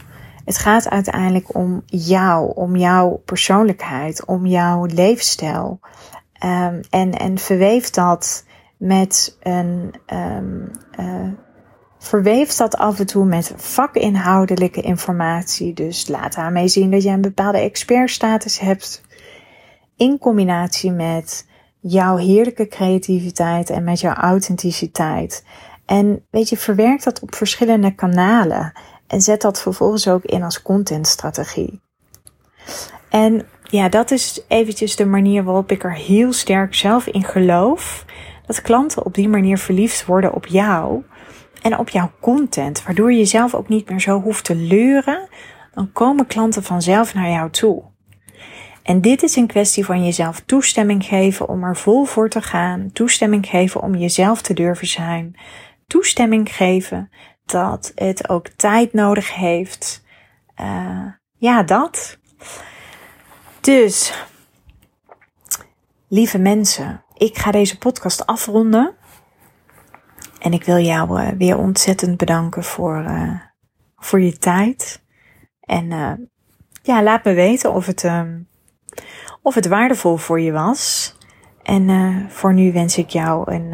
Het 0.45 0.59
gaat 0.59 0.89
uiteindelijk 0.89 1.55
om 1.55 1.83
jou, 1.87 2.53
om 2.55 2.77
jouw 2.77 3.23
persoonlijkheid, 3.25 4.25
om 4.25 4.47
jouw 4.47 4.85
leefstijl. 4.85 5.81
Um, 6.45 6.81
en, 6.91 7.13
en 7.13 7.39
verweef 7.39 7.91
dat 7.91 8.45
met 8.83 9.37
een 9.41 9.95
um, 10.13 10.71
uh, 11.01 11.33
verweef 11.99 12.55
dat 12.55 12.77
af 12.77 12.99
en 12.99 13.07
toe 13.07 13.25
met 13.25 13.53
vakinhoudelijke 13.57 14.81
informatie. 14.81 15.75
Dus 15.75 16.09
laat 16.09 16.35
daarmee 16.35 16.69
zien 16.69 16.91
dat 16.91 17.03
je 17.03 17.09
een 17.09 17.21
bepaalde 17.21 17.59
expertstatus 17.59 18.59
hebt. 18.59 19.03
In 19.97 20.19
combinatie 20.19 20.91
met 20.91 21.47
jouw 21.81 22.17
heerlijke 22.17 22.69
creativiteit 22.69 23.71
en 23.71 23.85
met 23.85 24.01
jouw 24.01 24.15
authenticiteit. 24.15 25.45
En 25.87 26.27
weet 26.31 26.49
je, 26.49 26.57
verwerk 26.57 27.03
dat 27.03 27.21
op 27.21 27.35
verschillende 27.35 27.95
kanalen. 27.95 28.73
En 29.07 29.21
zet 29.21 29.41
dat 29.41 29.61
vervolgens 29.61 30.09
ook 30.09 30.25
in 30.25 30.43
als 30.43 30.63
contentstrategie. 30.63 31.81
En 33.09 33.47
ja, 33.63 33.89
dat 33.89 34.11
is 34.11 34.45
eventjes 34.49 34.97
de 34.97 35.07
manier 35.07 35.45
waarop 35.45 35.71
ik 35.71 35.85
er 35.85 35.95
heel 35.95 36.33
sterk 36.33 36.75
zelf 36.75 37.07
in 37.07 37.25
geloof. 37.25 38.05
Dat 38.47 38.63
klanten 38.63 39.05
op 39.05 39.15
die 39.15 39.29
manier 39.29 39.59
verliefd 39.59 40.07
worden 40.07 40.35
op 40.35 40.47
jou 40.47 41.03
en 41.63 41.79
op 41.79 41.89
jouw 41.89 42.11
content. 42.21 42.83
Waardoor 42.83 43.13
je 43.13 43.25
zelf 43.25 43.55
ook 43.55 43.69
niet 43.69 43.91
meer 43.91 44.01
zo 44.01 44.21
hoeft 44.21 44.45
te 44.45 44.55
leuren. 44.55 45.29
Dan 45.75 45.93
komen 45.93 46.27
klanten 46.27 46.63
vanzelf 46.63 47.15
naar 47.15 47.31
jou 47.31 47.51
toe. 47.51 47.83
En 48.83 49.01
dit 49.01 49.23
is 49.23 49.37
een 49.37 49.47
kwestie 49.47 49.85
van 49.85 50.05
jezelf 50.05 50.41
toestemming 50.41 51.05
geven 51.05 51.49
om 51.49 51.65
er 51.65 51.77
vol 51.77 52.05
voor 52.05 52.29
te 52.29 52.43
gaan. 52.43 52.91
Toestemming 52.93 53.47
geven 53.47 53.83
om 53.83 53.95
jezelf 53.95 54.43
te 54.43 54.55
durven 54.55 54.87
zijn. 54.87 55.35
Toestemming 55.87 56.55
geven 56.55 57.11
dat 57.45 57.93
het 57.95 58.29
ook 58.29 58.49
tijd 58.49 58.93
nodig 58.93 59.35
heeft. 59.35 60.05
Uh, 60.61 61.07
ja, 61.37 61.63
dat. 61.63 62.19
Dus, 63.61 64.25
lieve 66.09 66.39
mensen, 66.39 67.02
ik 67.23 67.39
ga 67.39 67.51
deze 67.51 67.79
podcast 67.79 68.27
afronden. 68.27 68.95
En 70.41 70.53
ik 70.53 70.65
wil 70.65 70.79
jou 70.79 71.21
uh, 71.21 71.29
weer 71.39 71.59
ontzettend 71.59 72.17
bedanken 72.17 72.65
voor, 72.65 73.05
uh, 73.09 73.41
voor 73.97 74.21
je 74.21 74.39
tijd. 74.39 75.03
En 75.61 75.91
uh, 75.91 76.13
ja, 76.83 77.03
laat 77.03 77.25
me 77.25 77.33
weten 77.33 77.73
of 77.73 77.87
het, 77.87 78.11
of 79.43 79.55
het 79.55 79.67
waardevol 79.67 80.17
voor 80.17 80.41
je 80.41 80.53
was. 80.53 81.15
En 81.63 82.27
voor 82.31 82.55
nu 82.55 82.73
wens 82.73 82.99
ik 82.99 83.09
jou 83.09 83.53
een 83.53 83.73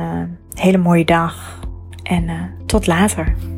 hele 0.55 0.79
mooie 0.79 1.05
dag. 1.05 1.61
En 2.03 2.55
tot 2.67 2.87
later. 2.87 3.58